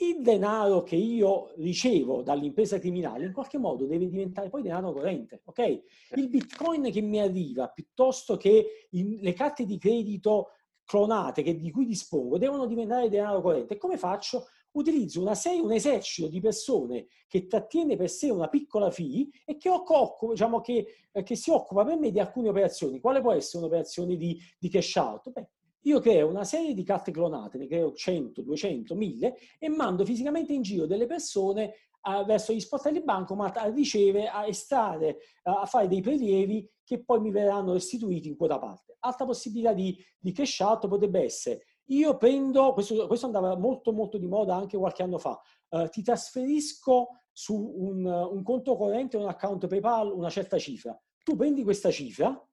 Il 0.00 0.22
denaro 0.22 0.84
che 0.84 0.94
io 0.94 1.52
ricevo 1.56 2.22
dall'impresa 2.22 2.78
criminale 2.78 3.24
in 3.24 3.32
qualche 3.32 3.58
modo 3.58 3.84
deve 3.84 4.08
diventare 4.08 4.48
poi 4.48 4.62
denaro 4.62 4.92
corrente, 4.92 5.42
ok? 5.44 5.82
Il 6.16 6.28
bitcoin 6.28 6.92
che 6.92 7.00
mi 7.00 7.20
arriva 7.20 7.68
piuttosto 7.68 8.36
che 8.36 8.86
le 8.90 9.32
carte 9.32 9.64
di 9.64 9.76
credito 9.76 10.50
clonate 10.84 11.42
che, 11.42 11.58
di 11.58 11.70
cui 11.70 11.84
dispongo 11.84 12.38
devono 12.38 12.66
diventare 12.66 13.08
denaro 13.08 13.42
corrente. 13.42 13.76
Come 13.76 13.98
faccio? 13.98 14.46
Utilizzo 14.78 15.20
una 15.20 15.34
serie, 15.34 15.60
un 15.60 15.72
esercito 15.72 16.28
di 16.28 16.40
persone 16.40 17.08
che 17.26 17.48
trattiene 17.48 17.96
per 17.96 18.08
sé 18.08 18.30
una 18.30 18.46
piccola 18.46 18.92
fee 18.92 19.28
e 19.44 19.56
che, 19.56 19.68
occupa, 19.68 20.30
diciamo 20.30 20.60
che, 20.60 20.86
eh, 21.10 21.22
che, 21.24 21.34
si 21.34 21.50
occupa 21.50 21.84
per 21.84 21.98
me 21.98 22.12
di 22.12 22.20
alcune 22.20 22.48
operazioni. 22.48 23.00
Quale 23.00 23.20
può 23.20 23.32
essere 23.32 23.64
un'operazione 23.64 24.14
di, 24.14 24.40
di 24.56 24.68
cash 24.68 24.94
out? 24.94 25.32
Beh, 25.32 25.48
io 25.82 25.98
creo 25.98 26.28
una 26.28 26.44
serie 26.44 26.74
di 26.74 26.84
carte 26.84 27.10
clonate, 27.10 27.58
ne 27.58 27.66
creo 27.66 27.92
100, 27.92 28.40
200, 28.42 28.94
1000 28.94 29.36
e 29.58 29.68
mando 29.68 30.04
fisicamente 30.04 30.52
in 30.52 30.62
giro 30.62 30.86
delle 30.86 31.06
persone 31.06 31.74
a, 32.02 32.22
verso 32.22 32.52
gli 32.52 32.60
sportelli 32.60 33.02
bancomat 33.02 33.56
a 33.56 33.68
ricevere, 33.70 34.28
a 34.28 34.46
estrarre, 34.46 35.18
a 35.42 35.66
fare 35.66 35.88
dei 35.88 36.00
prelievi 36.00 36.70
che 36.84 37.02
poi 37.02 37.20
mi 37.20 37.32
verranno 37.32 37.72
restituiti 37.72 38.28
in 38.28 38.36
quota 38.36 38.60
parte. 38.60 38.96
Altra 39.00 39.26
possibilità 39.26 39.72
di, 39.72 39.98
di 40.16 40.30
cash 40.30 40.60
out 40.60 40.86
potrebbe 40.86 41.24
essere 41.24 41.64
io 41.88 42.16
prendo, 42.16 42.72
questo, 42.72 43.06
questo, 43.06 43.26
andava 43.26 43.56
molto 43.56 43.92
molto 43.92 44.18
di 44.18 44.26
moda 44.26 44.54
anche 44.54 44.76
qualche 44.76 45.02
anno 45.02 45.18
fa, 45.18 45.40
uh, 45.70 45.88
ti 45.88 46.02
trasferisco 46.02 47.20
su 47.32 47.54
un, 47.54 48.04
un 48.04 48.42
conto 48.42 48.76
corrente 48.76 49.16
un 49.16 49.28
account 49.28 49.66
PayPal 49.66 50.12
una 50.12 50.30
certa 50.30 50.58
cifra. 50.58 50.98
Tu 51.22 51.36
prendi 51.36 51.62
questa 51.62 51.90
cifra, 51.90 52.47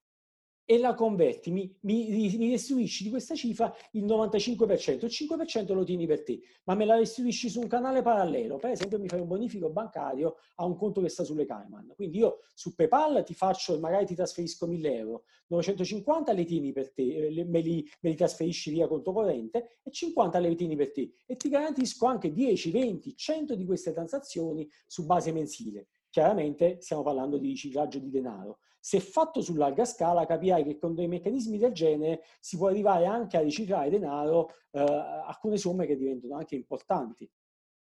e 0.66 0.80
la 0.80 0.96
converti, 0.96 1.52
mi, 1.52 1.72
mi, 1.82 2.36
mi, 2.38 2.50
restituisci 2.50 3.04
di 3.04 3.12
questa 3.12 3.36
cifra 3.36 3.72
il 3.92 4.04
95%, 4.04 5.06
il 5.06 5.12
5% 5.12 5.74
lo 5.74 5.84
tieni 5.84 6.08
per 6.08 6.24
te, 6.24 6.40
ma 6.64 6.74
me 6.74 6.86
la 6.86 6.98
restituisci 6.98 7.50
su 7.50 7.62
un 7.62 7.68
canale 7.68 8.02
parallelo, 8.02 8.58
per 8.58 8.72
esempio 8.72 9.00
mi 9.00 9.08
fai 9.08 9.20
un 9.20 9.28
bonifico 9.28 9.70
bancario 9.70 10.38
a 10.56 10.66
un 10.66 10.76
conto 10.76 11.02
che 11.02 11.10
sta 11.10 11.24
sulle 11.24 11.46
Cayman. 11.46 11.94
Quindi 11.96 12.18
io 12.18 12.40
su 12.56 12.74
PayPal 12.74 13.24
ti 13.24 13.36
faccio, 13.36 13.80
magari 13.80 14.08
ti 14.08 14.16
trasferisco 14.16 14.66
1000 14.66 14.96
euro, 14.96 15.24
950 15.48 16.34
le 16.34 16.46
tieni 16.46 16.72
per 16.72 16.92
te, 16.92 17.28
eh, 17.28 17.46
me 17.46 17.60
li, 17.60 17.88
me 18.02 18.10
li 18.10 18.16
trasferisci 18.16 18.72
via 18.72 18.88
conto 18.88 19.14
corrente 19.14 19.80
e 19.84 19.92
50 19.92 20.40
le 20.40 20.56
tieni 20.56 20.76
per 20.76 20.92
te 20.92 21.12
e 21.28 21.36
ti 21.36 21.48
garantisco 21.48 22.08
anche 22.08 22.32
10, 22.32 22.72
20, 22.72 23.16
100 23.16 23.56
di 23.56 23.66
queste 23.66 23.94
transazioni 23.94 24.68
su 24.88 25.06
base 25.06 25.32
mensile. 25.32 25.90
Chiaramente 26.10 26.78
stiamo 26.80 27.04
parlando 27.04 27.38
di 27.38 27.50
riciclaggio 27.50 28.00
di 28.00 28.10
denaro. 28.10 28.60
Se 28.86 29.00
fatto 29.00 29.42
su 29.42 29.56
larga 29.56 29.84
scala 29.84 30.28
capirai 30.28 30.64
che 30.64 30.78
con 30.78 30.94
dei 30.94 31.08
meccanismi 31.08 31.58
del 31.58 31.72
genere 31.72 32.22
si 32.40 32.56
può 32.56 32.68
arrivare 32.68 33.08
anche 33.08 33.36
a 33.36 33.42
riciclare 33.42 33.90
denaro, 33.90 34.52
eh, 34.70 34.80
alcune 34.80 35.58
somme 35.58 35.88
che 35.88 35.98
diventano 35.98 36.36
anche 36.36 36.54
importanti. 36.54 37.28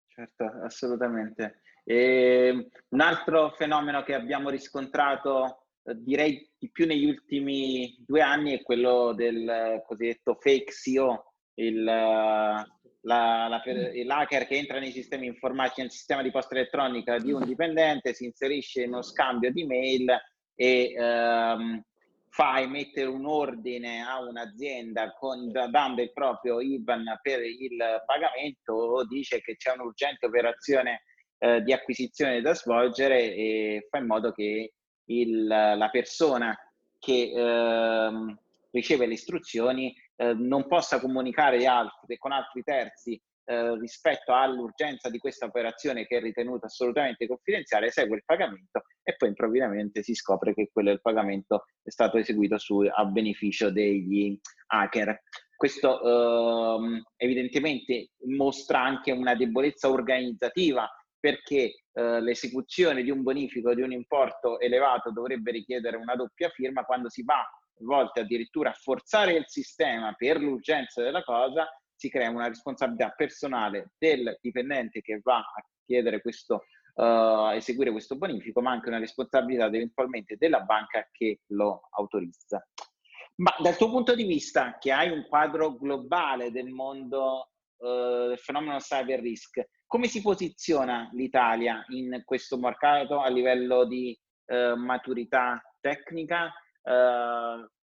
Certo, 0.06 0.44
assolutamente. 0.62 1.60
E 1.84 2.70
un 2.88 3.00
altro 3.02 3.50
fenomeno 3.50 4.02
che 4.02 4.14
abbiamo 4.14 4.48
riscontrato, 4.48 5.66
eh, 5.82 5.94
direi 5.94 6.50
di 6.56 6.70
più 6.70 6.86
negli 6.86 7.04
ultimi 7.04 8.02
due 8.06 8.22
anni, 8.22 8.54
è 8.56 8.62
quello 8.62 9.12
del 9.12 9.82
cosiddetto 9.86 10.38
fake 10.40 10.72
CEO, 10.72 11.34
il, 11.56 11.84
la, 11.84 12.66
la, 13.02 13.48
l'hacker 13.48 14.46
che 14.46 14.56
entra 14.56 14.78
nei 14.78 14.90
sistemi 14.90 15.26
informatici, 15.26 15.82
nel 15.82 15.90
sistema 15.90 16.22
di 16.22 16.30
posta 16.30 16.54
elettronica 16.54 17.18
di 17.18 17.30
un 17.30 17.44
dipendente, 17.44 18.14
si 18.14 18.24
inserisce 18.24 18.84
in 18.84 18.94
uno 18.94 19.02
scambio 19.02 19.52
di 19.52 19.66
mail 19.66 20.06
e 20.54 20.94
ehm, 20.96 21.82
fa 22.28 22.60
emettere 22.60 23.08
un 23.08 23.26
ordine 23.26 24.02
a 24.02 24.20
un'azienda 24.20 25.12
con, 25.12 25.52
dando 25.52 26.02
il 26.02 26.12
proprio 26.12 26.60
IBAN 26.60 27.18
per 27.22 27.40
il 27.44 28.02
pagamento 28.04 28.72
o 28.72 29.06
dice 29.06 29.40
che 29.40 29.56
c'è 29.56 29.72
un'urgente 29.72 30.26
operazione 30.26 31.02
eh, 31.38 31.62
di 31.62 31.72
acquisizione 31.72 32.40
da 32.40 32.54
svolgere 32.54 33.34
e 33.34 33.86
fa 33.88 33.98
in 33.98 34.06
modo 34.06 34.32
che 34.32 34.72
il, 35.06 35.46
la 35.46 35.88
persona 35.92 36.56
che 36.98 37.32
ehm, 37.34 38.38
riceve 38.70 39.06
le 39.06 39.12
istruzioni 39.12 39.94
eh, 40.16 40.34
non 40.34 40.66
possa 40.66 40.98
comunicare 40.98 41.64
altri, 41.66 42.16
con 42.18 42.32
altri 42.32 42.62
terzi 42.62 43.20
eh, 43.44 43.78
rispetto 43.78 44.32
all'urgenza 44.32 45.10
di 45.10 45.18
questa 45.18 45.46
operazione 45.46 46.06
che 46.06 46.16
è 46.16 46.20
ritenuta 46.20 46.66
assolutamente 46.66 47.26
confidenziale, 47.26 47.86
esegue 47.86 48.16
il 48.16 48.24
pagamento 48.24 48.84
e 49.02 49.14
poi 49.16 49.28
improvvisamente 49.28 50.02
si 50.02 50.14
scopre 50.14 50.54
che 50.54 50.70
quello 50.72 50.90
del 50.90 51.00
pagamento 51.00 51.64
è 51.82 51.90
stato 51.90 52.16
eseguito 52.16 52.58
su, 52.58 52.80
a 52.80 53.04
beneficio 53.04 53.70
degli 53.70 54.38
hacker. 54.68 55.22
Questo 55.56 56.80
eh, 56.80 57.02
evidentemente 57.16 58.10
mostra 58.26 58.82
anche 58.82 59.12
una 59.12 59.34
debolezza 59.34 59.90
organizzativa 59.90 60.90
perché 61.18 61.84
eh, 61.92 62.20
l'esecuzione 62.20 63.02
di 63.02 63.10
un 63.10 63.22
bonifico 63.22 63.74
di 63.74 63.82
un 63.82 63.92
importo 63.92 64.60
elevato 64.60 65.10
dovrebbe 65.10 65.52
richiedere 65.52 65.96
una 65.96 66.16
doppia 66.16 66.48
firma 66.50 66.84
quando 66.84 67.08
si 67.08 67.22
va 67.24 67.38
a 67.38 67.48
volte 67.78 68.20
addirittura 68.20 68.70
a 68.70 68.74
forzare 68.74 69.32
il 69.32 69.44
sistema 69.46 70.12
per 70.12 70.38
l'urgenza 70.38 71.02
della 71.02 71.22
cosa 71.22 71.66
si 71.96 72.10
crea 72.10 72.30
una 72.30 72.48
responsabilità 72.48 73.10
personale 73.10 73.92
del 73.98 74.38
dipendente 74.40 75.00
che 75.00 75.20
va 75.22 75.38
a 75.38 75.64
chiedere 75.84 76.20
questo, 76.20 76.64
uh, 76.94 77.50
eseguire 77.52 77.90
questo 77.90 78.16
bonifico, 78.16 78.60
ma 78.60 78.72
anche 78.72 78.88
una 78.88 78.98
responsabilità 78.98 79.66
eventualmente 79.66 80.36
della 80.36 80.60
banca 80.60 81.08
che 81.10 81.40
lo 81.48 81.88
autorizza. 81.90 82.66
Ma 83.36 83.54
dal 83.58 83.76
tuo 83.76 83.90
punto 83.90 84.14
di 84.14 84.24
vista, 84.24 84.76
che 84.78 84.92
hai 84.92 85.10
un 85.10 85.26
quadro 85.26 85.74
globale 85.76 86.50
del 86.50 86.68
mondo 86.68 87.50
uh, 87.76 88.28
del 88.28 88.38
fenomeno 88.38 88.78
cyber 88.78 89.20
risk, 89.20 89.64
come 89.86 90.06
si 90.06 90.22
posiziona 90.22 91.08
l'Italia 91.12 91.84
in 91.88 92.22
questo 92.24 92.58
mercato 92.58 93.20
a 93.20 93.28
livello 93.28 93.84
di 93.84 94.18
uh, 94.46 94.74
maturità 94.76 95.60
tecnica, 95.80 96.52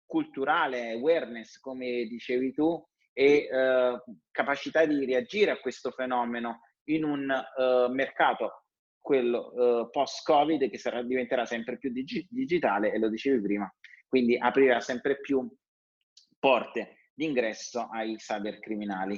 culturale, 0.06 0.94
awareness, 0.94 1.60
come 1.60 2.06
dicevi 2.06 2.54
tu, 2.54 2.82
e 3.18 3.48
eh, 3.50 4.04
capacità 4.30 4.86
di 4.86 5.06
reagire 5.06 5.52
a 5.52 5.60
questo 5.60 5.90
fenomeno 5.92 6.60
in 6.90 7.06
un 7.06 7.32
eh, 7.32 7.88
mercato, 7.90 8.66
quello 9.00 9.54
eh, 9.54 9.90
post-Covid, 9.90 10.70
che 10.70 10.78
sarà, 10.78 11.02
diventerà 11.02 11.46
sempre 11.46 11.78
più 11.78 11.92
digi- 11.92 12.28
digitale, 12.30 12.92
e 12.92 13.00
lo 13.00 13.08
dicevi 13.08 13.42
prima, 13.42 13.74
quindi 14.06 14.38
aprirà 14.38 14.82
sempre 14.82 15.20
più 15.22 15.50
porte 16.38 17.10
d'ingresso 17.14 17.88
ai 17.90 18.18
cybercriminali. 18.18 19.16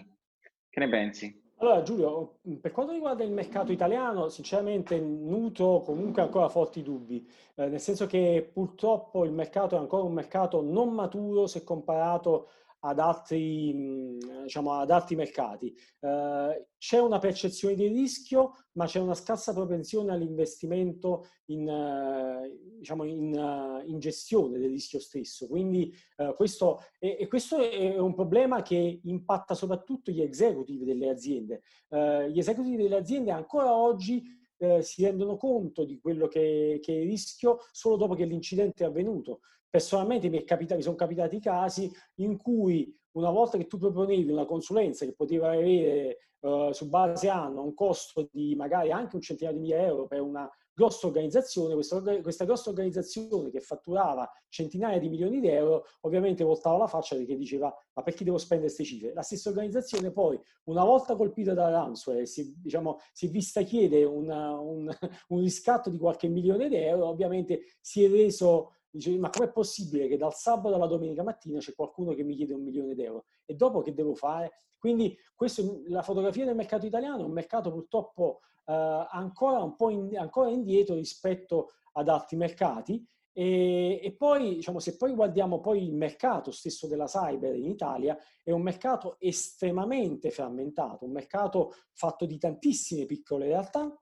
Che 0.69 0.79
ne 0.79 0.89
pensi? 0.89 1.45
Allora 1.60 1.81
Giulio, 1.81 2.38
per 2.62 2.71
quanto 2.71 2.91
riguarda 2.91 3.23
il 3.23 3.31
mercato 3.31 3.71
italiano, 3.71 4.29
sinceramente 4.29 4.99
nutro 4.99 5.81
comunque 5.81 6.21
ancora 6.21 6.49
forti 6.49 6.83
dubbi, 6.83 7.27
eh, 7.55 7.67
nel 7.67 7.79
senso 7.79 8.05
che 8.05 8.47
purtroppo 8.53 9.25
il 9.25 9.31
mercato 9.31 9.75
è 9.75 9.79
ancora 9.79 10.03
un 10.03 10.13
mercato 10.13 10.62
non 10.62 10.93
maturo 10.93 11.47
se 11.47 11.63
comparato 11.63 12.49
ad 12.88 13.00
altri, 13.00 14.17
diciamo, 14.43 14.73
ad 14.73 14.91
altri 14.91 15.15
mercati. 15.15 15.76
Eh, 16.00 16.67
c'è 16.78 17.00
una 17.00 17.19
percezione 17.19 17.76
di 17.76 17.88
rischio, 17.88 18.54
ma 18.73 18.86
c'è 18.86 19.00
una 19.00 19.13
scarsa 19.13 19.54
propensione 19.54 20.12
all'investimento 20.12 21.28
in, 21.45 21.67
eh, 21.67 22.60
diciamo, 22.78 23.04
in, 23.04 23.34
uh, 23.34 23.88
in, 23.88 24.00
gestione 24.00 24.60
del 24.60 24.69
rischio 24.69 25.00
stesso. 25.00 25.47
Quindi 25.47 25.93
questo, 26.36 26.82
e, 27.00 27.28
questo 27.28 27.58
è 27.58 27.97
un 27.97 28.13
problema 28.13 28.62
che 28.62 29.00
impatta 29.04 29.54
soprattutto 29.54 30.12
gli 30.12 30.21
executive 30.21 30.86
delle 30.86 31.10
aziende. 31.10 31.62
Gli 31.89 32.38
executive 32.38 32.84
delle 32.84 32.97
aziende 32.97 33.32
ancora 33.32 33.76
oggi 33.76 34.23
eh, 34.58 34.82
si 34.82 35.04
rendono 35.04 35.38
conto 35.38 35.86
di 35.86 36.00
quello 36.00 36.28
che, 36.28 36.80
che, 36.82 36.93
è 36.93 36.97
il 36.97 37.08
rischio 37.08 37.60
solo 37.71 37.95
dopo 37.95 38.15
che 38.15 38.26
l'incidente 38.26 38.84
è 38.84 38.88
avvenuto. 38.88 39.41
Personalmente 39.69 40.30
mi, 40.30 40.43
capita, 40.43 40.75
mi 40.75 40.82
sono 40.82 40.95
capitati 40.95 41.39
casi 41.39 41.91
in 42.15 42.38
cui 42.38 42.95
una 43.12 43.30
volta 43.30 43.58
che 43.58 43.67
tu 43.67 43.77
proponevi 43.77 44.32
una 44.32 44.45
consulenza 44.45 45.06
che 45.06 45.13
poteva 45.13 45.51
avere 45.51 46.17
uh, 46.39 46.71
su 46.71 46.88
base 46.88 47.30
anno 47.30 47.63
un 47.63 47.73
costo 47.73 48.30
di 48.32 48.56
magari 48.56 48.91
anche 48.91 49.15
un 49.15 49.21
centinaio 49.21 49.56
di 49.56 49.62
mila 49.62 49.77
euro 49.77 50.08
per 50.08 50.21
una 50.21 50.49
grossa 50.77 51.08
organizzazione, 51.08 51.73
questa, 51.73 51.99
questa, 52.21 52.45
grossa 52.45 52.69
organizzazione 52.69 53.49
che 53.49 53.62
fatturava 53.62 54.30
centinaia 54.47 54.99
di 54.99 55.10
milioni 55.10 55.39
di 55.39 55.47
euro, 55.47 55.86
ovviamente 56.01 56.43
voltava 56.43 56.77
la 56.77 56.86
faccia 56.86 57.15
perché 57.15 57.36
diceva 57.36 57.75
ma 57.93 58.03
perché 58.03 58.23
devo 58.23 58.38
spendere 58.38 58.71
queste 58.71 58.84
cifre? 58.93 59.12
La 59.12 59.23
stessa 59.23 59.49
organizzazione 59.49 60.12
poi, 60.12 60.39
una 60.65 60.84
volta 60.84 61.15
colpita 61.15 61.56
da 61.56 61.71
ransomware, 61.71 62.27
si, 62.27 62.53
diciamo, 62.62 62.99
si 63.12 63.27
vista 63.27 63.63
chiedere 63.63 64.03
una, 64.03 64.60
un, 64.60 64.88
un 65.30 65.39
riscatto 65.39 65.89
di 65.89 65.97
qualche 65.97 66.27
milione 66.27 66.69
di 66.69 66.75
euro, 66.75 67.08
ovviamente 67.08 67.62
si 67.82 68.03
è 68.03 68.10
reso 68.10 68.73
dice 68.97 69.17
ma 69.17 69.29
com'è 69.29 69.51
possibile 69.51 70.07
che 70.07 70.17
dal 70.17 70.33
sabato 70.33 70.75
alla 70.75 70.88
domenica 70.88 71.23
mattina 71.23 71.60
c'è 71.60 71.73
qualcuno 71.73 72.13
che 72.13 72.23
mi 72.23 72.36
chiede 72.36 72.53
un 72.53 72.62
milione 72.62 72.93
di 72.93 73.03
euro 73.03 73.25
e 73.45 73.55
dopo 73.55 73.81
che 73.81 73.93
devo 73.93 74.13
fare? 74.13 74.51
Quindi 74.77 75.17
questo, 75.36 75.81
la 75.88 76.03
fotografia 76.03 76.45
del 76.45 76.55
mercato 76.55 76.86
italiano 76.86 77.21
è 77.21 77.25
un 77.25 77.31
mercato 77.31 77.71
purtroppo 77.71 78.41
eh, 78.65 79.07
ancora 79.10 79.62
un 79.62 79.75
po' 79.75 79.89
in, 79.89 80.17
ancora 80.17 80.49
indietro 80.49 80.95
rispetto 80.95 81.71
ad 81.93 82.10
altri 82.10 82.38
mercati 82.38 83.03
e, 83.39 83.99
e, 84.01 84.15
poi, 84.15 84.55
diciamo, 84.55 84.79
se 84.79 84.97
poi 84.97 85.13
guardiamo 85.13 85.60
poi 85.60 85.83
il 85.83 85.93
mercato 85.93 86.49
stesso 86.49 86.88
della 86.88 87.05
cyber 87.05 87.55
in 87.55 87.67
Italia, 87.67 88.17
è 88.43 88.49
un 88.49 88.63
mercato 88.63 89.17
estremamente 89.19 90.31
frammentato, 90.31 91.05
un 91.05 91.12
mercato 91.12 91.75
fatto 91.93 92.25
di 92.25 92.39
tantissime 92.39 93.05
piccole 93.05 93.45
realtà 93.45 93.95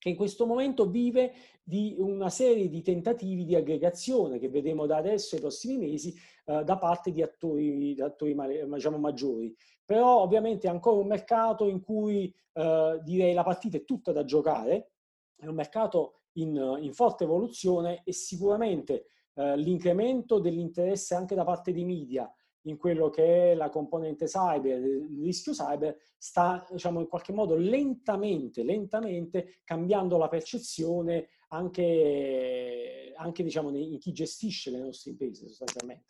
che 0.00 0.08
in 0.08 0.16
questo 0.16 0.46
momento 0.46 0.88
vive 0.88 1.32
di 1.62 1.94
una 1.98 2.30
serie 2.30 2.70
di 2.70 2.80
tentativi 2.80 3.44
di 3.44 3.54
aggregazione 3.54 4.38
che 4.38 4.48
vedremo 4.48 4.86
da 4.86 4.96
adesso 4.96 5.34
ai 5.34 5.42
prossimi 5.42 5.76
mesi 5.76 6.14
eh, 6.46 6.64
da 6.64 6.78
parte 6.78 7.12
di 7.12 7.20
attori, 7.20 7.94
di 7.94 8.00
attori 8.00 8.34
diciamo, 8.34 8.96
maggiori. 8.96 9.54
Però 9.84 10.22
ovviamente 10.22 10.66
è 10.66 10.70
ancora 10.70 10.96
un 10.96 11.06
mercato 11.06 11.68
in 11.68 11.82
cui 11.82 12.34
eh, 12.54 12.98
direi 13.02 13.34
la 13.34 13.42
partita 13.42 13.76
è 13.76 13.84
tutta 13.84 14.10
da 14.10 14.24
giocare, 14.24 14.92
è 15.36 15.46
un 15.46 15.54
mercato 15.54 16.22
in, 16.38 16.78
in 16.80 16.94
forte 16.94 17.24
evoluzione 17.24 18.00
e 18.02 18.14
sicuramente 18.14 19.04
eh, 19.34 19.54
l'incremento 19.58 20.38
dell'interesse 20.38 21.14
anche 21.14 21.34
da 21.34 21.44
parte 21.44 21.72
dei 21.72 21.84
media 21.84 22.32
in 22.62 22.76
quello 22.76 23.08
che 23.08 23.52
è 23.52 23.54
la 23.54 23.70
componente 23.70 24.26
cyber, 24.26 24.78
il 24.82 25.22
rischio 25.22 25.52
cyber, 25.52 25.96
sta 26.18 26.66
diciamo, 26.70 27.00
in 27.00 27.08
qualche 27.08 27.32
modo 27.32 27.56
lentamente, 27.56 28.62
lentamente 28.62 29.60
cambiando 29.64 30.18
la 30.18 30.28
percezione 30.28 31.28
anche, 31.48 33.12
anche 33.16 33.42
diciamo, 33.42 33.74
in 33.76 33.98
chi 33.98 34.12
gestisce 34.12 34.70
le 34.70 34.78
nostre 34.80 35.12
imprese 35.12 35.48
sostanzialmente. 35.48 36.06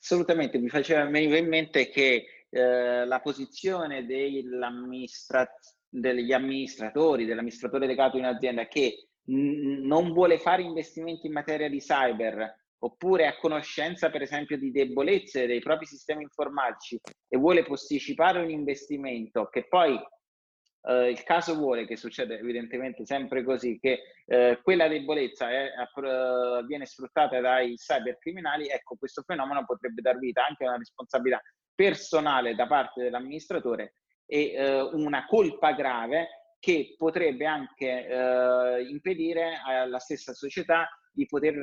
Assolutamente, 0.00 0.58
mi 0.58 0.68
faceva 0.68 1.04
venire 1.04 1.38
in 1.38 1.48
mente 1.48 1.88
che 1.88 2.24
eh, 2.50 3.04
la 3.04 3.20
posizione 3.20 4.06
degli 4.06 4.44
amministratori, 6.32 7.24
dell'amministratore 7.24 7.86
legato 7.86 8.16
in 8.16 8.24
azienda 8.24 8.66
che 8.66 9.08
n- 9.24 9.86
non 9.86 10.12
vuole 10.12 10.38
fare 10.38 10.62
investimenti 10.62 11.26
in 11.26 11.32
materia 11.32 11.68
di 11.68 11.78
cyber 11.78 12.66
oppure 12.80 13.26
a 13.26 13.36
conoscenza 13.36 14.10
per 14.10 14.22
esempio 14.22 14.56
di 14.56 14.70
debolezze 14.70 15.46
dei 15.46 15.60
propri 15.60 15.86
sistemi 15.86 16.22
informatici 16.22 16.98
e 17.28 17.36
vuole 17.36 17.64
posticipare 17.64 18.40
un 18.40 18.50
investimento 18.50 19.46
che 19.46 19.66
poi 19.66 19.98
eh, 20.82 21.10
il 21.10 21.22
caso 21.24 21.54
vuole 21.54 21.86
che 21.86 21.96
succede 21.96 22.38
evidentemente 22.38 23.04
sempre 23.04 23.42
così 23.42 23.78
che 23.80 24.00
eh, 24.26 24.60
quella 24.62 24.86
debolezza 24.86 25.50
è, 25.50 25.70
è, 25.72 26.64
viene 26.66 26.86
sfruttata 26.86 27.40
dai 27.40 27.74
cybercriminali 27.74 28.68
ecco 28.68 28.96
questo 28.96 29.22
fenomeno 29.22 29.64
potrebbe 29.64 30.00
dar 30.00 30.18
vita 30.18 30.46
anche 30.46 30.64
a 30.64 30.68
una 30.68 30.78
responsabilità 30.78 31.42
personale 31.74 32.54
da 32.54 32.66
parte 32.66 33.02
dell'amministratore 33.02 33.94
e 34.24 34.52
eh, 34.52 34.80
una 34.80 35.26
colpa 35.26 35.72
grave 35.72 36.54
che 36.60 36.94
potrebbe 36.96 37.46
anche 37.46 38.06
eh, 38.06 38.82
impedire 38.88 39.60
alla 39.64 39.98
stessa 39.98 40.32
società 40.32 40.88
di 41.12 41.24
poter 41.26 41.54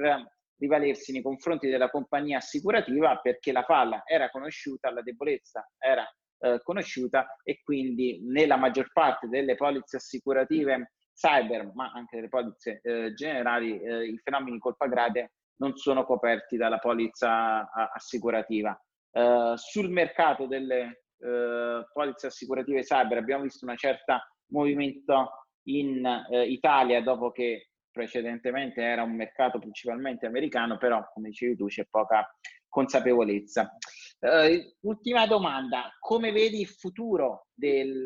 rivalersi 0.58 1.12
nei 1.12 1.22
confronti 1.22 1.70
della 1.70 1.90
compagnia 1.90 2.38
assicurativa 2.38 3.18
perché 3.18 3.52
la 3.52 3.64
falla 3.64 4.04
era 4.06 4.30
conosciuta, 4.30 4.92
la 4.92 5.02
debolezza 5.02 5.68
era 5.78 6.06
eh, 6.40 6.62
conosciuta 6.64 7.38
e 7.44 7.62
quindi 7.64 8.22
nella 8.24 8.58
maggior 8.58 8.92
parte 8.92 9.28
delle 9.28 9.56
polizze 9.56 9.98
assicurative 9.98 10.94
cyber, 11.14 11.72
ma 11.74 11.92
anche 11.94 12.18
delle 12.18 12.30
polizze 12.30 12.80
eh, 12.84 13.14
generali, 13.14 13.80
eh, 13.80 14.06
i 14.06 14.20
fenomeni 14.22 14.60
colpa 14.60 14.88
grave 14.88 15.32
non 15.58 15.76
sono 15.78 16.06
coperti 16.06 16.58
dalla 16.58 16.80
polizza 16.80 17.70
assicurativa. 17.72 18.78
Eh, 19.12 19.54
sul 19.56 19.90
mercato 19.90 20.46
delle 20.46 21.06
eh, 21.18 21.86
polizze 21.94 22.28
assicurative 22.28 22.82
cyber 22.82 23.18
abbiamo 23.18 23.44
visto 23.44 23.66
una 23.66 23.76
certa 23.76 24.22
movimento 24.52 25.48
in 25.68 26.06
eh, 26.06 26.44
Italia 26.48 27.02
dopo 27.02 27.32
che 27.32 27.70
precedentemente 27.96 28.82
era 28.82 29.04
un 29.04 29.16
mercato 29.16 29.58
principalmente 29.58 30.26
americano, 30.26 30.78
però 30.78 31.02
come 31.14 31.30
dicevi 31.30 31.56
tu 31.56 31.68
c'è 31.68 31.86
poca 31.90 32.30
consapevolezza. 32.68 33.72
Uh, 34.20 34.62
ultima 34.82 35.26
domanda, 35.28 35.90
come 36.00 36.34
vedi 36.34 36.60
il 36.60 36.68
futuro 36.68 37.48
del 37.54 38.06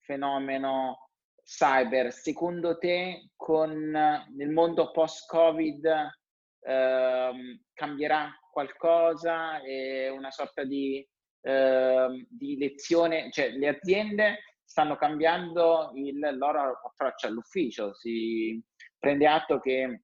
fenomeno 0.00 1.10
cyber? 1.44 2.10
Secondo 2.10 2.78
te 2.78 3.32
con, 3.36 3.90
nel 3.90 4.50
mondo 4.50 4.90
post-Covid 4.92 5.84
uh, 5.84 7.60
cambierà 7.74 8.30
qualcosa? 8.50 9.60
È 9.60 10.08
una 10.08 10.30
sorta 10.30 10.64
di, 10.64 11.06
uh, 11.42 12.26
di 12.30 12.56
lezione, 12.56 13.30
cioè 13.30 13.50
le 13.50 13.68
aziende 13.68 14.38
stanno 14.68 14.96
cambiando 14.96 15.92
il 15.94 16.18
loro 16.36 16.78
approccio 16.84 17.26
all'ufficio, 17.26 17.94
si, 17.94 18.62
prende 18.98 19.26
atto 19.26 19.60
che 19.60 20.02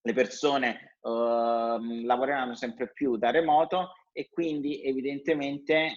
le 0.00 0.12
persone 0.12 0.96
uh, 1.00 2.02
lavoreranno 2.04 2.54
sempre 2.54 2.92
più 2.92 3.16
da 3.16 3.30
remoto 3.30 3.92
e 4.12 4.28
quindi 4.30 4.82
evidentemente 4.82 5.94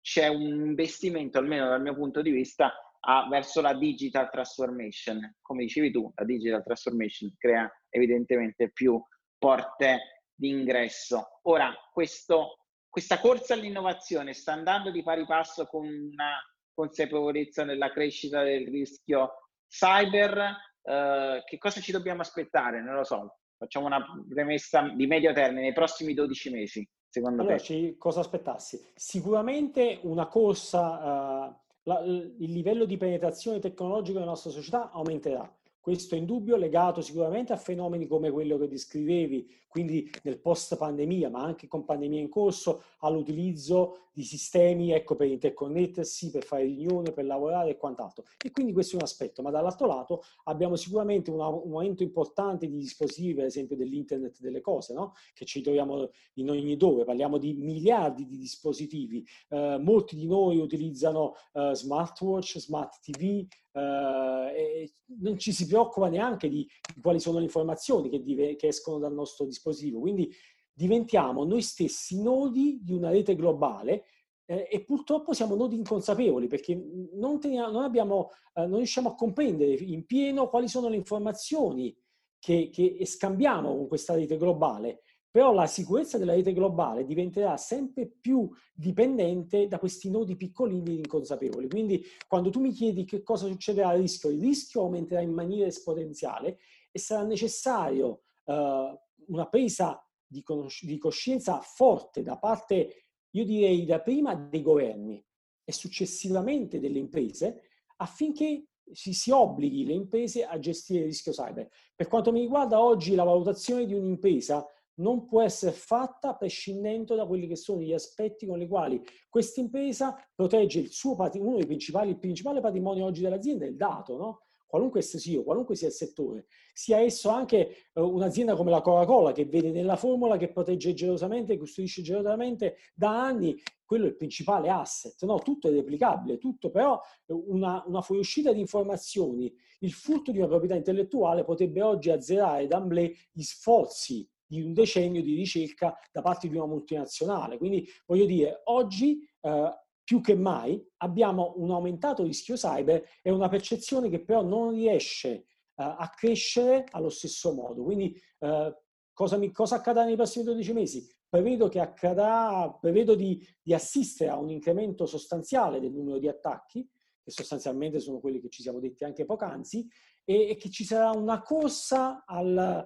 c'è 0.00 0.28
un 0.28 0.42
investimento, 0.42 1.38
almeno 1.38 1.68
dal 1.68 1.82
mio 1.82 1.94
punto 1.94 2.22
di 2.22 2.30
vista, 2.30 2.72
a, 3.00 3.28
verso 3.28 3.60
la 3.60 3.74
digital 3.74 4.30
transformation. 4.30 5.36
Come 5.40 5.64
dicevi 5.64 5.90
tu, 5.90 6.10
la 6.14 6.24
digital 6.24 6.62
transformation 6.62 7.34
crea 7.36 7.70
evidentemente 7.90 8.70
più 8.70 9.02
porte 9.38 10.24
di 10.34 10.48
ingresso. 10.48 11.40
Ora, 11.42 11.72
questo, 11.92 12.58
questa 12.88 13.18
corsa 13.18 13.54
all'innovazione 13.54 14.32
sta 14.32 14.52
andando 14.52 14.90
di 14.90 15.02
pari 15.02 15.26
passo 15.26 15.66
con 15.66 15.86
una 15.86 16.38
consapevolezza 16.72 17.64
nella 17.64 17.92
crescita 17.92 18.42
del 18.42 18.66
rischio 18.68 19.48
cyber 19.68 20.56
eh, 20.82 21.42
che 21.44 21.58
cosa 21.58 21.80
ci 21.80 21.92
dobbiamo 21.92 22.22
aspettare? 22.22 22.82
Non 22.82 22.94
lo 22.94 23.04
so. 23.04 23.36
Facciamo 23.56 23.86
una 23.86 24.02
premessa 24.26 24.88
di 24.88 25.06
medio 25.06 25.32
termine 25.32 25.60
nei 25.60 25.72
prossimi 25.74 26.14
12 26.14 26.50
mesi, 26.50 26.88
secondo 27.08 27.42
allora, 27.42 27.56
te? 27.56 27.62
Ci, 27.62 27.96
cosa 27.98 28.20
aspettassi? 28.20 28.80
Sicuramente 28.94 29.98
una 30.02 30.26
corsa, 30.26 31.48
uh, 31.48 31.56
la, 31.82 32.00
il 32.00 32.52
livello 32.52 32.86
di 32.86 32.96
penetrazione 32.96 33.58
tecnologica 33.58 34.18
della 34.18 34.30
nostra 34.30 34.50
società 34.50 34.90
aumenterà. 34.90 35.46
Questo 35.80 36.14
è 36.14 36.18
indubbio, 36.18 36.56
legato 36.56 37.00
sicuramente 37.00 37.54
a 37.54 37.56
fenomeni 37.56 38.06
come 38.06 38.30
quello 38.30 38.58
che 38.58 38.68
descrivevi, 38.68 39.48
quindi 39.66 40.10
nel 40.24 40.38
post 40.38 40.76
pandemia, 40.76 41.30
ma 41.30 41.42
anche 41.42 41.68
con 41.68 41.86
pandemia 41.86 42.20
in 42.20 42.28
corso, 42.28 42.82
all'utilizzo 42.98 44.08
di 44.12 44.22
sistemi 44.24 44.90
ecco, 44.92 45.16
per 45.16 45.28
interconnettersi, 45.28 46.30
per 46.30 46.44
fare 46.44 46.64
riunioni, 46.64 47.12
per 47.12 47.24
lavorare 47.24 47.70
e 47.70 47.76
quant'altro. 47.78 48.24
E 48.44 48.50
quindi 48.50 48.74
questo 48.74 48.96
è 48.96 48.98
un 48.98 49.04
aspetto, 49.04 49.40
ma 49.40 49.50
dall'altro 49.50 49.86
lato 49.86 50.22
abbiamo 50.44 50.76
sicuramente 50.76 51.30
un, 51.30 51.40
aumento 51.40 52.02
importante 52.02 52.68
di 52.68 52.76
dispositivi, 52.76 53.34
per 53.34 53.44
esempio 53.46 53.74
dell'internet 53.74 54.38
delle 54.40 54.60
cose, 54.60 54.92
no? 54.92 55.14
che 55.32 55.46
ci 55.46 55.62
troviamo 55.62 56.10
in 56.34 56.50
ogni 56.50 56.76
dove, 56.76 57.04
parliamo 57.04 57.38
di 57.38 57.54
miliardi 57.54 58.26
di 58.26 58.36
dispositivi, 58.36 59.24
eh, 59.48 59.78
molti 59.80 60.14
di 60.16 60.26
noi 60.26 60.58
utilizzano 60.58 61.34
eh, 61.54 61.70
smartwatch, 61.74 62.58
smart 62.58 63.00
TV, 63.00 63.46
Uh, 63.72 64.48
e 64.52 64.94
non 65.20 65.38
ci 65.38 65.52
si 65.52 65.66
preoccupa 65.66 66.08
neanche 66.08 66.48
di, 66.48 66.68
di 66.92 67.00
quali 67.00 67.20
sono 67.20 67.38
le 67.38 67.44
informazioni 67.44 68.08
che, 68.08 68.20
dive, 68.20 68.56
che, 68.56 68.68
escono 68.68 68.98
dal 68.98 69.12
nostro 69.12 69.44
dispositivo. 69.44 70.00
Quindi 70.00 70.32
diventiamo 70.72 71.44
noi 71.44 71.62
stessi 71.62 72.20
nodi 72.20 72.80
di 72.82 72.92
una 72.92 73.10
rete 73.10 73.36
globale 73.36 74.04
eh, 74.44 74.66
e 74.68 74.82
purtroppo 74.82 75.34
siamo 75.34 75.54
nodi 75.54 75.76
inconsapevoli 75.76 76.48
perché 76.48 76.74
non, 77.12 77.38
teniamo, 77.38 77.70
non, 77.70 77.84
abbiamo, 77.84 78.30
eh, 78.54 78.66
non, 78.66 78.78
riusciamo 78.78 79.10
a 79.10 79.14
comprendere 79.14 79.72
in 79.74 80.04
pieno 80.04 80.48
quali 80.48 80.66
sono 80.66 80.88
le 80.88 80.96
informazioni 80.96 81.96
che, 82.40 82.70
che 82.72 83.04
scambiamo 83.04 83.76
con 83.76 83.86
questa 83.86 84.14
rete 84.14 84.36
globale 84.36 85.02
però 85.30 85.52
la 85.52 85.66
sicurezza 85.66 86.18
della 86.18 86.34
rete 86.34 86.52
globale 86.52 87.04
diventerà 87.04 87.56
sempre 87.56 88.06
più 88.06 88.50
dipendente 88.72 89.68
da 89.68 89.78
questi 89.78 90.10
nodi 90.10 90.36
piccolini 90.36 90.96
inconsapevoli. 90.96 91.68
Quindi 91.68 92.04
quando 92.26 92.50
tu 92.50 92.60
mi 92.60 92.72
chiedi 92.72 93.04
che 93.04 93.22
cosa 93.22 93.46
succederà 93.46 93.90
al 93.90 94.00
rischio, 94.00 94.30
il 94.30 94.40
rischio 94.40 94.80
aumenterà 94.82 95.20
in 95.20 95.32
maniera 95.32 95.66
esponenziale 95.66 96.58
e 96.90 96.98
sarà 96.98 97.22
necessario 97.22 98.22
uh, 98.46 98.98
una 99.26 99.46
presa 99.48 100.04
di, 100.26 100.42
conos- 100.42 100.84
di 100.84 100.98
coscienza 100.98 101.60
forte 101.60 102.22
da 102.22 102.36
parte, 102.36 103.04
io 103.30 103.44
direi, 103.44 103.84
da 103.84 104.00
prima 104.00 104.34
dei 104.34 104.62
governi 104.62 105.24
e 105.64 105.72
successivamente 105.72 106.80
delle 106.80 106.98
imprese 106.98 107.62
affinché 107.98 108.64
si, 108.92 109.12
si, 109.12 109.30
obblighi 109.30 109.84
le 109.84 109.92
imprese 109.92 110.44
a 110.44 110.58
gestire 110.58 111.00
il 111.00 111.06
rischio 111.06 111.30
cyber. 111.30 111.68
Per 111.94 112.08
quanto 112.08 112.32
mi 112.32 112.40
riguarda, 112.40 112.82
oggi 112.82 113.14
la 113.14 113.22
valutazione 113.22 113.86
di 113.86 113.94
un'impresa 113.94 114.66
non 115.00 115.24
può 115.26 115.42
essere 115.42 115.72
fatta 115.72 116.34
prescindendo 116.34 117.14
da 117.14 117.26
quelli 117.26 117.46
che 117.46 117.56
sono 117.56 117.80
gli 117.80 117.92
aspetti 117.92 118.46
con 118.46 118.60
i 118.60 118.68
quali 118.68 119.02
questa 119.28 119.60
impresa 119.60 120.16
protegge 120.34 120.80
il 120.80 120.90
suo 120.90 121.16
patrimonio, 121.16 121.50
uno 121.50 121.58
dei 121.58 121.66
principali, 121.66 122.10
il 122.10 122.18
principale 122.18 122.60
patrimonio 122.60 123.04
oggi 123.04 123.22
dell'azienda 123.22 123.64
è 123.64 123.68
il 123.68 123.76
dato, 123.76 124.16
no? 124.16 124.40
qualunque 124.70 125.00
esso 125.00 125.18
sia, 125.18 125.42
qualunque 125.42 125.74
sia 125.74 125.88
il 125.88 125.92
settore, 125.92 126.46
sia 126.72 126.98
esso 126.98 127.28
anche 127.28 127.88
uh, 127.94 128.02
un'azienda 128.02 128.54
come 128.54 128.70
la 128.70 128.80
Coca-Cola 128.80 129.32
che 129.32 129.44
vede 129.44 129.72
nella 129.72 129.96
formula 129.96 130.36
che 130.36 130.52
protegge 130.52 130.94
gelosamente, 130.94 131.58
custodisce 131.58 132.02
gelosamente 132.02 132.76
da 132.94 133.20
anni, 133.20 133.60
quello 133.84 134.04
è 134.04 134.08
il 134.08 134.16
principale 134.16 134.70
asset, 134.70 135.24
no? 135.24 135.40
tutto 135.40 135.68
è 135.68 135.72
replicabile, 135.72 136.38
tutto 136.38 136.70
però 136.70 137.00
una, 137.26 137.82
una 137.86 138.00
fuoriuscita 138.00 138.52
di 138.52 138.60
informazioni, 138.60 139.52
il 139.80 139.92
furto 139.92 140.30
di 140.30 140.38
una 140.38 140.46
proprietà 140.46 140.76
intellettuale 140.76 141.42
potrebbe 141.42 141.82
oggi 141.82 142.10
azzerare 142.10 142.68
d'amblè 142.68 143.10
gli 143.32 143.42
sforzi 143.42 144.28
di 144.50 144.60
un 144.60 144.72
decennio 144.72 145.22
di 145.22 145.36
ricerca 145.36 145.96
da 146.10 146.22
parte 146.22 146.48
di 146.48 146.56
una 146.56 146.66
multinazionale. 146.66 147.56
Quindi 147.56 147.88
voglio 148.04 148.26
dire, 148.26 148.62
oggi 148.64 149.20
eh, 149.42 149.78
più 150.02 150.20
che 150.20 150.34
mai 150.34 150.84
abbiamo 150.96 151.54
un 151.58 151.70
aumentato 151.70 152.24
rischio 152.24 152.56
cyber 152.56 153.00
e 153.22 153.30
una 153.30 153.48
percezione 153.48 154.08
che 154.08 154.24
però 154.24 154.42
non 154.42 154.72
riesce 154.72 155.30
eh, 155.30 155.44
a 155.76 156.10
crescere 156.12 156.84
allo 156.90 157.10
stesso 157.10 157.54
modo. 157.54 157.84
Quindi 157.84 158.20
eh, 158.40 158.76
cosa, 159.12 159.36
mi, 159.36 159.52
cosa 159.52 159.76
accadrà 159.76 160.04
nei 160.04 160.16
prossimi 160.16 160.44
12 160.44 160.72
mesi? 160.72 161.08
Prevedo 161.28 161.68
che 161.68 161.78
accadrà, 161.78 162.76
prevedo 162.80 163.14
di, 163.14 163.40
di 163.62 163.72
assistere 163.72 164.30
a 164.30 164.36
un 164.36 164.50
incremento 164.50 165.06
sostanziale 165.06 165.78
del 165.78 165.92
numero 165.92 166.18
di 166.18 166.26
attacchi, 166.26 166.84
che 167.22 167.30
sostanzialmente 167.30 168.00
sono 168.00 168.18
quelli 168.18 168.40
che 168.40 168.48
ci 168.48 168.62
siamo 168.62 168.80
detti 168.80 169.04
anche 169.04 169.24
poc'anzi, 169.24 169.86
e, 170.24 170.48
e 170.48 170.56
che 170.56 170.70
ci 170.70 170.82
sarà 170.82 171.10
una 171.12 171.40
corsa 171.40 172.24
al, 172.26 172.84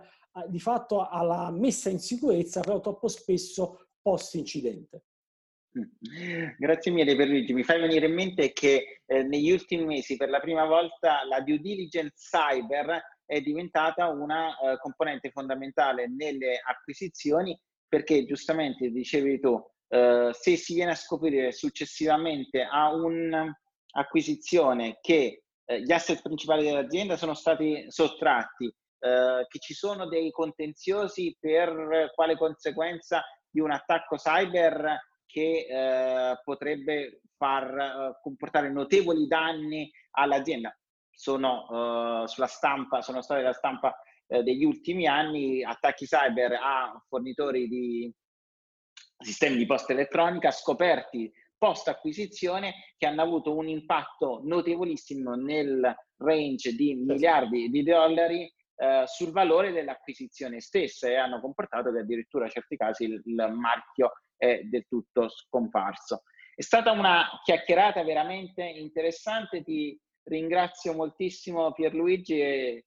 di 0.49 0.61
fatto 0.61 1.09
alla 1.09 1.51
messa 1.51 1.91
in 1.91 1.99
sicurezza, 1.99 2.61
però 2.61 2.81
troppo 2.81 3.09
spesso 3.09 3.89
post-incidente. 4.01 5.05
Grazie 6.57 6.93
mille 6.93 7.17
Pierluigi, 7.17 7.53
mi 7.53 7.65
fai 7.65 7.81
venire 7.81 8.07
in 8.07 8.15
mente 8.15 8.53
che 8.53 9.01
eh, 9.05 9.25
negli 9.25 9.51
ultimi 9.51 9.85
mesi 9.85 10.17
per 10.17 10.29
la 10.29 10.39
prima 10.39 10.65
volta 10.67 11.25
la 11.25 11.41
due 11.41 11.59
diligence 11.59 12.15
cyber 12.15 13.03
è 13.27 13.41
diventata 13.41 14.09
una 14.09 14.51
uh, 14.51 14.77
componente 14.79 15.31
fondamentale 15.31 16.09
nelle 16.09 16.61
acquisizioni 16.63 17.59
perché 17.89 18.25
giustamente 18.25 18.89
dicevi 18.91 19.41
tu, 19.41 19.51
uh, 19.51 20.31
se 20.31 20.57
si 20.57 20.75
viene 20.75 20.93
a 20.93 20.97
scoprire 20.97 21.51
successivamente 21.51 22.63
a 22.63 22.95
un'acquisizione 22.95 24.99
che 25.01 25.43
uh, 25.65 25.75
gli 25.75 25.91
asset 25.91 26.23
principali 26.23 26.65
dell'azienda 26.65 27.17
sono 27.17 27.35
stati 27.35 27.87
sottratti 27.89 28.73
eh, 29.05 29.45
che 29.49 29.59
ci 29.59 29.75
sono 29.75 30.09
dei 30.09 30.31
contenziosi 30.31 31.37
per 31.39 32.11
quale 32.15 32.39
conseguenza 32.39 33.23
di 33.51 33.61
un 33.61 33.71
attacco 33.71 34.17
cyber 34.17 34.99
che 35.27 35.67
eh, 35.69 36.41
potrebbe 36.43 37.21
far 37.37 37.77
eh, 37.77 38.19
comportare 38.23 38.73
notevoli 38.73 39.27
danni 39.27 39.91
all'azienda. 40.13 40.75
Sono 41.17 42.23
uh, 42.23 42.27
sulla 42.27 42.49
stampa, 42.49 43.01
sono 43.01 43.23
state 43.23 43.43
la 43.43 43.53
stampa 43.53 43.95
degli 44.27 44.65
ultimi 44.65 45.07
anni 45.07 45.63
attacchi 45.63 46.07
cyber 46.07 46.55
a 46.55 47.01
fornitori 47.07 47.69
di 47.69 48.13
sistemi 49.19 49.57
di 49.57 49.67
posta 49.67 49.93
elettronica 49.93 50.51
scoperti 50.51 51.31
post 51.57 51.89
acquisizione 51.89 52.95
che 52.97 53.07
hanno 53.07 53.23
avuto 53.23 53.55
un 53.55 53.69
impatto 53.69 54.41
notevolissimo 54.45 55.35
nel 55.35 55.95
range 56.17 56.75
di 56.75 56.95
miliardi 56.95 57.69
di 57.69 57.83
dollari 57.83 58.53
eh, 58.85 59.07
sul 59.07 59.33
valore 59.33 59.73
dell'acquisizione 59.73 60.61
stessa 60.61 61.09
e 61.09 61.17
hanno 61.17 61.41
comportato 61.41 61.91
che 61.91 62.01
addirittura 62.01 62.45
in 62.45 62.51
certi 62.51 62.77
casi 62.77 63.05
il, 63.05 63.23
il 63.25 63.53
marchio 63.55 64.13
è 64.37 64.61
del 64.65 64.87
tutto 64.87 65.29
scomparso. 65.29 66.23
È 66.55 66.63
stata 66.63 66.93
una 66.93 67.25
chiacchierata 67.43 68.05
veramente 68.05 68.63
interessante, 68.63 69.63
ti 69.63 69.99
ringrazio 70.25 70.93
moltissimo 70.95 71.73
Pierluigi 71.73 72.41
e 72.41 72.85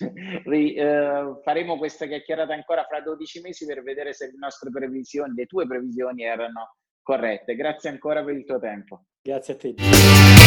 eh, 0.00 1.38
faremo 1.42 1.78
questa 1.78 2.06
chiacchierata 2.06 2.54
ancora 2.54 2.84
fra 2.84 3.00
12 3.00 3.40
mesi 3.40 3.66
per 3.66 3.82
vedere 3.82 4.12
se 4.14 4.26
le 4.26 4.36
nostre 4.38 4.70
previsioni, 4.70 5.34
le 5.34 5.46
tue 5.46 5.66
previsioni 5.66 6.24
erano 6.24 6.76
corrette. 7.02 7.54
Grazie 7.54 7.90
ancora 7.90 8.24
per 8.24 8.34
il 8.34 8.44
tuo 8.44 8.58
tempo. 8.58 9.04
Grazie 9.22 9.54
a 9.54 9.56
te. 9.56 10.37